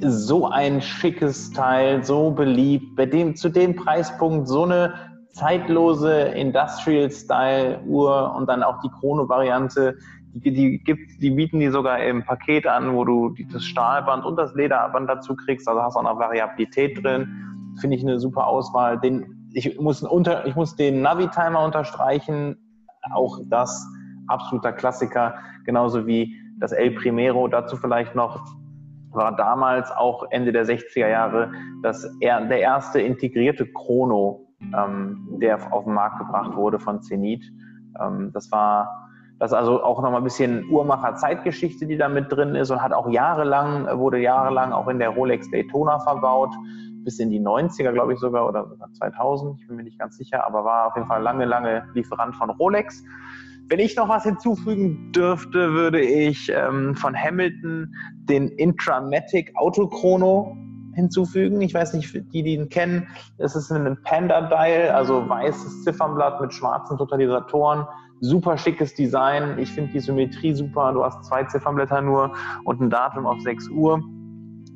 so 0.00 0.46
ein 0.46 0.80
schickes 0.80 1.52
Teil, 1.52 2.02
so 2.02 2.30
beliebt, 2.30 2.96
bei 2.96 3.06
dem, 3.06 3.36
zu 3.36 3.50
dem 3.50 3.76
Preispunkt 3.76 4.48
so 4.48 4.64
eine 4.64 4.94
zeitlose 5.32 6.22
Industrial-Style-Uhr 6.22 8.34
und 8.34 8.48
dann 8.48 8.62
auch 8.62 8.80
die 8.80 8.88
Chrono-Variante, 8.88 9.96
die, 10.32 10.52
die, 10.52 10.82
gibt, 10.82 11.20
die 11.20 11.30
bieten 11.30 11.60
die 11.60 11.68
sogar 11.68 12.02
im 12.02 12.24
Paket 12.24 12.66
an, 12.66 12.94
wo 12.94 13.04
du 13.04 13.34
das 13.52 13.64
Stahlband 13.64 14.24
und 14.24 14.36
das 14.36 14.54
Lederband 14.54 15.08
dazu 15.08 15.36
kriegst, 15.36 15.68
also 15.68 15.82
hast 15.82 15.96
auch 15.96 16.02
noch 16.02 16.18
Variabilität 16.18 17.02
drin. 17.02 17.74
Finde 17.80 17.96
ich 17.96 18.02
eine 18.02 18.18
super 18.18 18.46
Auswahl. 18.46 18.98
Den 18.98 19.39
ich 19.52 19.78
muss, 19.78 20.02
unter, 20.02 20.46
ich 20.46 20.54
muss 20.54 20.76
den 20.76 21.02
Navi-Timer 21.02 21.64
unterstreichen, 21.64 22.56
auch 23.12 23.40
das 23.46 23.86
absoluter 24.28 24.72
Klassiker, 24.72 25.34
genauso 25.64 26.06
wie 26.06 26.36
das 26.58 26.72
El 26.72 26.92
Primero. 26.92 27.48
Dazu 27.48 27.76
vielleicht 27.76 28.14
noch, 28.14 28.44
war 29.10 29.34
damals 29.36 29.90
auch 29.90 30.24
Ende 30.30 30.52
der 30.52 30.66
60er 30.66 31.08
Jahre 31.08 31.52
das, 31.82 32.08
der 32.20 32.60
erste 32.60 33.00
integrierte 33.00 33.66
Chrono, 33.66 34.46
ähm, 34.60 35.38
der 35.40 35.72
auf 35.72 35.84
den 35.84 35.94
Markt 35.94 36.18
gebracht 36.18 36.54
wurde 36.54 36.78
von 36.78 37.02
Zenit. 37.02 37.44
Ähm, 38.00 38.30
das 38.32 38.52
war 38.52 39.09
das 39.40 39.52
ist 39.52 39.56
also 39.56 39.82
auch 39.82 40.02
nochmal 40.02 40.20
ein 40.20 40.24
bisschen 40.24 40.68
Uhrmacher-Zeitgeschichte, 40.68 41.86
die 41.86 41.96
da 41.96 42.10
mit 42.10 42.30
drin 42.30 42.54
ist 42.54 42.70
und 42.70 42.82
hat 42.82 42.92
auch 42.92 43.08
jahrelang, 43.08 43.86
wurde 43.98 44.18
jahrelang 44.18 44.72
auch 44.72 44.86
in 44.88 44.98
der 44.98 45.08
Rolex 45.08 45.50
Daytona 45.50 45.98
verbaut 45.98 46.54
bis 47.04 47.18
in 47.18 47.30
die 47.30 47.40
90er, 47.40 47.92
glaube 47.92 48.12
ich 48.12 48.20
sogar, 48.20 48.46
oder 48.46 48.68
sogar 48.68 48.92
2000, 48.92 49.58
ich 49.58 49.66
bin 49.66 49.76
mir 49.76 49.84
nicht 49.84 49.98
ganz 49.98 50.18
sicher, 50.18 50.46
aber 50.46 50.66
war 50.66 50.88
auf 50.88 50.94
jeden 50.94 51.08
Fall 51.08 51.22
lange, 51.22 51.46
lange 51.46 51.88
Lieferant 51.94 52.36
von 52.36 52.50
Rolex. 52.50 53.02
Wenn 53.68 53.78
ich 53.78 53.96
noch 53.96 54.10
was 54.10 54.24
hinzufügen 54.24 55.10
dürfte, 55.12 55.72
würde 55.72 56.02
ich 56.02 56.52
ähm, 56.54 56.94
von 56.94 57.16
Hamilton 57.16 57.94
den 58.24 58.48
Intramatic 58.48 59.56
Autochrono 59.56 60.54
hinzufügen. 60.94 61.62
Ich 61.62 61.72
weiß 61.72 61.94
nicht, 61.94 62.12
die, 62.34 62.42
die 62.42 62.54
ihn 62.56 62.68
kennen, 62.68 63.08
es 63.38 63.56
ist 63.56 63.70
ein 63.70 63.96
Panda-Dial, 64.02 64.90
also 64.90 65.26
weißes 65.26 65.84
Ziffernblatt 65.84 66.42
mit 66.42 66.52
schwarzen 66.52 66.98
Totalisatoren. 66.98 67.86
Super 68.20 68.56
schickes 68.58 68.94
Design. 68.94 69.58
Ich 69.58 69.70
finde 69.70 69.92
die 69.92 70.00
Symmetrie 70.00 70.54
super. 70.54 70.92
Du 70.92 71.04
hast 71.04 71.24
zwei 71.24 71.44
Ziffernblätter 71.44 72.00
nur 72.02 72.32
und 72.64 72.80
ein 72.80 72.90
Datum 72.90 73.26
auf 73.26 73.40
6 73.40 73.68
Uhr. 73.68 74.02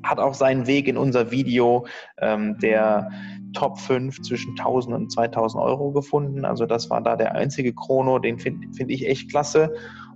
Hat 0.02 0.18
auch 0.18 0.34
seinen 0.34 0.66
Weg 0.66 0.88
in 0.88 0.96
unser 0.96 1.30
Video 1.30 1.86
ähm, 2.18 2.58
der 2.58 3.10
Top 3.54 3.78
5 3.78 4.20
zwischen 4.22 4.50
1000 4.58 4.94
und 4.94 5.12
2000 5.12 5.62
Euro 5.62 5.92
gefunden. 5.92 6.44
Also 6.44 6.66
das 6.66 6.90
war 6.90 7.00
da 7.00 7.16
der 7.16 7.34
einzige 7.34 7.72
Chrono, 7.72 8.18
den 8.18 8.38
finde 8.38 8.66
find 8.74 8.90
ich 8.90 9.06
echt 9.06 9.30
klasse. 9.30 9.72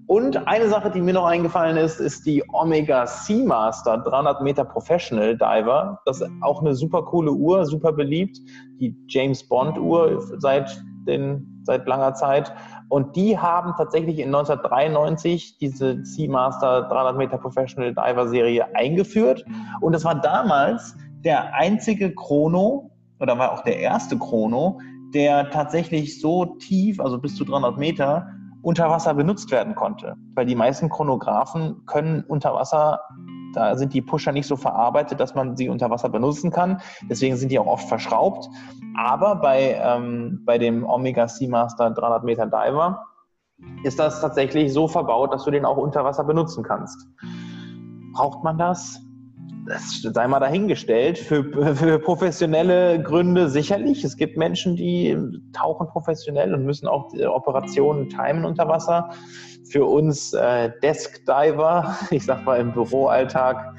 Und 0.08 0.48
eine 0.48 0.70
Sache, 0.70 0.90
die 0.90 1.02
mir 1.02 1.12
noch 1.12 1.26
eingefallen 1.26 1.76
ist, 1.76 2.00
ist 2.00 2.24
die 2.24 2.42
Omega 2.54 3.06
Seamaster 3.06 3.98
300 3.98 4.40
Meter 4.40 4.64
Professional 4.64 5.36
Diver. 5.36 6.00
Das 6.06 6.22
ist 6.22 6.30
auch 6.40 6.62
eine 6.62 6.74
super 6.74 7.02
coole 7.02 7.30
Uhr, 7.30 7.66
super 7.66 7.92
beliebt. 7.92 8.38
Die 8.80 8.96
James 9.06 9.46
Bond 9.46 9.78
Uhr 9.78 10.18
seit, 10.38 10.82
den, 11.06 11.62
seit 11.64 11.86
langer 11.86 12.14
Zeit. 12.14 12.50
Und 12.88 13.16
die 13.16 13.38
haben 13.38 13.74
tatsächlich 13.76 14.18
in 14.18 14.34
1993 14.34 15.58
diese 15.58 16.04
Seamaster 16.04 16.82
300 16.82 17.16
Meter 17.16 17.38
Professional 17.38 17.94
Diver 17.94 18.28
Serie 18.28 18.74
eingeführt. 18.74 19.44
Und 19.80 19.92
das 19.92 20.04
war 20.04 20.14
damals 20.14 20.96
der 21.24 21.54
einzige 21.54 22.14
Chrono, 22.14 22.90
oder 23.20 23.38
war 23.38 23.52
auch 23.52 23.62
der 23.62 23.78
erste 23.78 24.16
Chrono, 24.18 24.80
der 25.12 25.50
tatsächlich 25.50 26.20
so 26.20 26.44
tief, 26.44 27.00
also 27.00 27.18
bis 27.18 27.34
zu 27.34 27.44
300 27.44 27.76
Meter, 27.78 28.28
unter 28.68 28.90
Wasser 28.90 29.14
benutzt 29.14 29.50
werden 29.50 29.74
konnte. 29.74 30.14
Weil 30.34 30.44
die 30.44 30.54
meisten 30.54 30.90
Chronographen 30.90 31.86
können 31.86 32.22
unter 32.28 32.52
Wasser, 32.52 33.00
da 33.54 33.74
sind 33.76 33.94
die 33.94 34.02
Pusher 34.02 34.30
nicht 34.30 34.46
so 34.46 34.56
verarbeitet, 34.56 35.20
dass 35.20 35.34
man 35.34 35.56
sie 35.56 35.70
unter 35.70 35.88
Wasser 35.88 36.10
benutzen 36.10 36.50
kann. 36.50 36.82
Deswegen 37.08 37.36
sind 37.36 37.50
die 37.50 37.58
auch 37.58 37.66
oft 37.66 37.88
verschraubt. 37.88 38.46
Aber 38.94 39.36
bei, 39.36 39.80
ähm, 39.82 40.42
bei 40.44 40.58
dem 40.58 40.84
Omega 40.84 41.26
Seamaster 41.28 41.90
300 41.92 42.24
Meter 42.24 42.44
Diver 42.44 43.06
ist 43.84 43.98
das 43.98 44.20
tatsächlich 44.20 44.70
so 44.70 44.86
verbaut, 44.86 45.32
dass 45.32 45.44
du 45.44 45.50
den 45.50 45.64
auch 45.64 45.78
unter 45.78 46.04
Wasser 46.04 46.24
benutzen 46.24 46.62
kannst. 46.62 47.08
Braucht 48.12 48.44
man 48.44 48.58
das? 48.58 49.00
Das 49.68 50.00
sei 50.02 50.28
mal 50.28 50.40
dahingestellt. 50.40 51.18
Für, 51.18 51.44
für 51.74 51.98
professionelle 51.98 53.02
Gründe 53.02 53.48
sicherlich. 53.48 54.04
Es 54.04 54.16
gibt 54.16 54.36
Menschen, 54.36 54.76
die 54.76 55.16
tauchen 55.52 55.86
professionell 55.88 56.54
und 56.54 56.64
müssen 56.64 56.88
auch 56.88 57.12
Operationen 57.14 58.08
timen 58.08 58.44
unter 58.44 58.68
Wasser. 58.68 59.10
Für 59.70 59.84
uns 59.84 60.32
äh, 60.32 60.72
Desk-Diver, 60.82 61.96
ich 62.10 62.24
sag 62.24 62.44
mal 62.44 62.58
im 62.58 62.72
Büroalltag, 62.72 63.74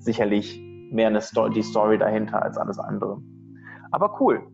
sicherlich 0.00 0.60
mehr 0.90 1.06
eine 1.06 1.20
Story, 1.20 1.54
die 1.54 1.62
Story 1.62 1.96
dahinter 1.96 2.42
als 2.42 2.58
alles 2.58 2.78
andere. 2.78 3.18
Aber 3.92 4.20
cool. 4.20 4.51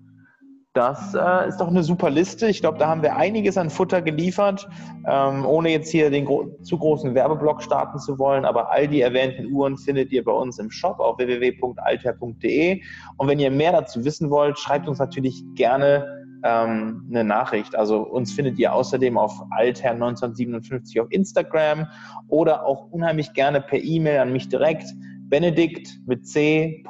Das 0.74 1.14
äh, 1.14 1.48
ist 1.48 1.60
doch 1.60 1.68
eine 1.68 1.82
super 1.82 2.10
Liste. 2.10 2.46
Ich 2.46 2.60
glaube, 2.60 2.78
da 2.78 2.88
haben 2.88 3.02
wir 3.02 3.16
einiges 3.16 3.56
an 3.56 3.70
Futter 3.70 4.02
geliefert, 4.02 4.68
ähm, 5.08 5.44
ohne 5.44 5.70
jetzt 5.70 5.90
hier 5.90 6.10
den 6.10 6.24
gro 6.24 6.56
zu 6.62 6.78
großen 6.78 7.14
Werbeblock 7.14 7.62
starten 7.62 7.98
zu 7.98 8.18
wollen. 8.18 8.44
Aber 8.44 8.70
all 8.70 8.86
die 8.86 9.00
erwähnten 9.00 9.50
Uhren 9.50 9.76
findet 9.76 10.12
ihr 10.12 10.22
bei 10.22 10.32
uns 10.32 10.58
im 10.58 10.70
Shop 10.70 11.00
auf 11.00 11.18
www.alter.de. 11.18 12.82
Und 13.16 13.28
wenn 13.28 13.40
ihr 13.40 13.50
mehr 13.50 13.72
dazu 13.72 14.04
wissen 14.04 14.30
wollt, 14.30 14.58
schreibt 14.58 14.88
uns 14.88 14.98
natürlich 14.98 15.42
gerne 15.54 16.06
ähm, 16.44 17.06
eine 17.10 17.24
Nachricht. 17.24 17.74
Also 17.74 18.02
uns 18.02 18.32
findet 18.32 18.58
ihr 18.58 18.72
außerdem 18.72 19.18
auf 19.18 19.32
Alter 19.50 19.90
1957 19.90 21.00
auf 21.00 21.08
Instagram 21.10 21.86
oder 22.28 22.66
auch 22.66 22.90
unheimlich 22.90 23.32
gerne 23.32 23.60
per 23.60 23.82
E-Mail 23.82 24.20
an 24.20 24.32
mich 24.32 24.48
direkt. 24.48 24.84
Benedikt 25.28 25.88
mit 26.06 26.26
C. 26.26 26.82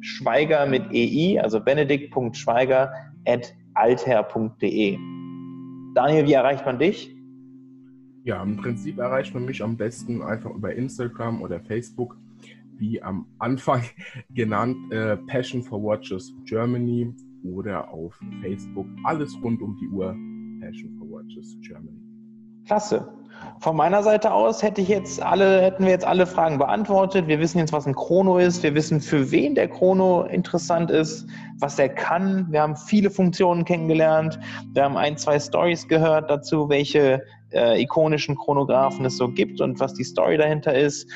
Schweiger 0.00 0.66
mit 0.66 0.92
EI, 0.92 1.40
also 1.42 1.60
benedikt.schweiger 1.60 2.92
alter.de. 3.74 4.98
Daniel, 5.94 6.26
wie 6.26 6.32
erreicht 6.32 6.64
man 6.64 6.78
dich? 6.78 7.14
Ja, 8.24 8.42
im 8.42 8.56
Prinzip 8.56 8.98
erreicht 8.98 9.34
man 9.34 9.44
mich 9.44 9.62
am 9.62 9.76
besten 9.76 10.22
einfach 10.22 10.50
über 10.50 10.74
Instagram 10.74 11.42
oder 11.42 11.60
Facebook, 11.60 12.18
wie 12.76 13.02
am 13.02 13.26
Anfang 13.38 13.82
genannt, 14.30 14.76
äh, 14.92 15.16
Passion 15.16 15.62
for 15.62 15.82
Watches 15.82 16.32
Germany 16.44 17.14
oder 17.44 17.88
auf 17.90 18.18
Facebook. 18.42 18.86
Alles 19.04 19.36
rund 19.42 19.62
um 19.62 19.76
die 19.80 19.88
Uhr, 19.88 20.14
Passion 20.60 20.94
for 20.98 21.10
Watches 21.10 21.56
Germany. 21.62 22.00
Klasse. 22.66 23.19
Von 23.60 23.76
meiner 23.76 24.02
Seite 24.02 24.32
aus 24.32 24.62
hätte 24.62 24.80
ich 24.80 24.88
jetzt 24.88 25.22
alle, 25.22 25.60
hätten 25.60 25.84
wir 25.84 25.90
jetzt 25.90 26.06
alle 26.06 26.26
Fragen 26.26 26.58
beantwortet. 26.58 27.26
Wir 27.28 27.40
wissen 27.40 27.58
jetzt, 27.58 27.72
was 27.72 27.86
ein 27.86 27.94
Chrono 27.94 28.38
ist. 28.38 28.62
Wir 28.62 28.74
wissen, 28.74 29.00
für 29.00 29.30
wen 29.30 29.54
der 29.54 29.68
Chrono 29.68 30.22
interessant 30.22 30.90
ist, 30.90 31.26
was 31.58 31.78
er 31.78 31.90
kann. 31.90 32.46
Wir 32.50 32.62
haben 32.62 32.76
viele 32.76 33.10
Funktionen 33.10 33.64
kennengelernt. 33.64 34.38
Wir 34.72 34.84
haben 34.84 34.96
ein, 34.96 35.18
zwei 35.18 35.38
Stories 35.38 35.86
gehört 35.88 36.30
dazu, 36.30 36.70
welche 36.70 37.22
äh, 37.52 37.82
ikonischen 37.82 38.36
Chronographen 38.36 39.04
es 39.04 39.16
so 39.16 39.28
gibt 39.28 39.60
und 39.60 39.78
was 39.78 39.92
die 39.94 40.04
Story 40.04 40.38
dahinter 40.38 40.74
ist. 40.74 41.10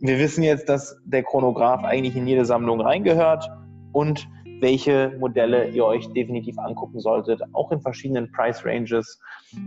Wir 0.00 0.18
wissen 0.18 0.42
jetzt, 0.42 0.68
dass 0.68 0.96
der 1.04 1.22
Chronograph 1.22 1.82
eigentlich 1.82 2.14
in 2.14 2.26
jede 2.26 2.44
Sammlung 2.44 2.82
reingehört 2.82 3.50
und 3.92 4.28
welche 4.60 5.16
Modelle 5.18 5.68
ihr 5.68 5.84
euch 5.84 6.06
definitiv 6.12 6.58
angucken 6.58 7.00
solltet, 7.00 7.40
auch 7.52 7.72
in 7.72 7.80
verschiedenen 7.80 8.30
Price 8.32 8.64
Ranges. 8.64 9.18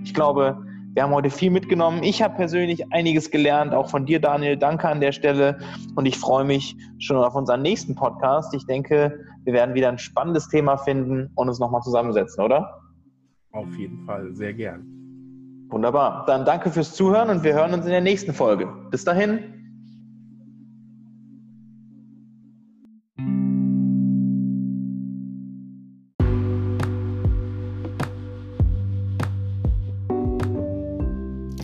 Ich 0.04 0.14
glaube, 0.14 0.58
wir 1.00 1.04
haben 1.04 1.14
heute 1.14 1.30
viel 1.30 1.50
mitgenommen. 1.50 2.04
Ich 2.04 2.22
habe 2.22 2.36
persönlich 2.36 2.92
einiges 2.92 3.32
gelernt, 3.32 3.74
auch 3.74 3.90
von 3.90 4.06
dir, 4.06 4.20
Daniel. 4.20 4.58
Danke 4.58 4.90
an 4.90 5.00
der 5.00 5.14
Stelle. 5.14 5.58
Und 5.96 6.06
ich 6.06 6.18
freue 6.18 6.44
mich 6.44 6.76
schon 6.98 7.16
auf 7.16 7.36
unseren 7.36 7.62
nächsten 7.62 7.96
Podcast. 7.96 8.54
Ich 8.54 8.66
denke, 8.66 9.18
wir 9.46 9.54
werden 9.54 9.76
wieder 9.76 9.88
ein 9.88 9.98
spannendes 9.98 10.50
Thema 10.50 10.76
finden 10.76 11.32
und 11.36 11.48
uns 11.48 11.58
nochmal 11.58 11.82
zusammensetzen, 11.84 12.44
oder? 12.44 12.82
Auf 13.54 13.74
jeden 13.78 14.04
Fall, 14.06 14.34
sehr 14.34 14.54
gern. 14.54 14.84
Wunderbar. 15.70 16.26
Dann 16.28 16.44
danke 16.44 16.70
fürs 16.70 16.94
Zuhören 16.94 17.30
und 17.30 17.46
wir 17.46 17.54
hören 17.54 17.74
uns 17.74 17.86
in 17.86 17.92
der 17.92 18.02
nächsten 18.02 18.34
Folge. 18.34 18.68
Bis 18.92 19.06
dahin. 19.06 19.59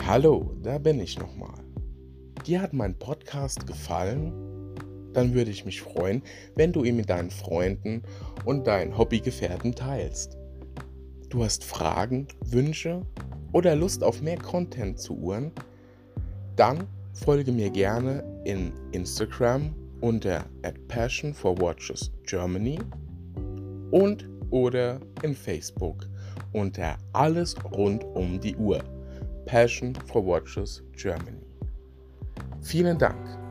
Hallo, 0.06 0.54
da 0.62 0.78
bin 0.78 1.00
ich 1.00 1.18
nochmal. 1.18 1.64
Dir 2.46 2.62
hat 2.62 2.72
mein 2.72 2.96
Podcast 2.96 3.66
gefallen? 3.66 4.32
Dann 5.12 5.34
würde 5.34 5.50
ich 5.50 5.64
mich 5.64 5.82
freuen, 5.82 6.22
wenn 6.54 6.72
du 6.72 6.84
ihn 6.84 6.94
mit 6.94 7.10
deinen 7.10 7.32
Freunden 7.32 8.04
und 8.44 8.68
deinen 8.68 8.96
Hobbygefährten 8.96 9.74
teilst. 9.74 10.38
Du 11.28 11.42
hast 11.42 11.64
Fragen, 11.64 12.28
Wünsche 12.44 13.04
oder 13.52 13.74
Lust 13.74 14.04
auf 14.04 14.22
mehr 14.22 14.38
Content 14.38 15.00
zu 15.00 15.16
Uhren? 15.16 15.50
Dann 16.54 16.86
folge 17.12 17.50
mir 17.50 17.70
gerne 17.70 18.22
in 18.44 18.72
Instagram 18.92 19.74
unter 20.02 20.44
at 20.62 20.86
Passion 20.86 21.34
for 21.34 21.60
Watches 21.60 22.12
und 23.90 24.30
oder 24.50 25.00
in 25.24 25.34
Facebook 25.34 26.06
unter 26.52 26.96
Alles 27.12 27.56
rund 27.72 28.04
um 28.04 28.40
die 28.40 28.54
Uhr. 28.54 28.84
Passion 29.46 29.94
for 30.06 30.22
Watches 30.22 30.82
Germany. 30.92 31.40
Vielen 32.60 32.98
Dank. 32.98 33.45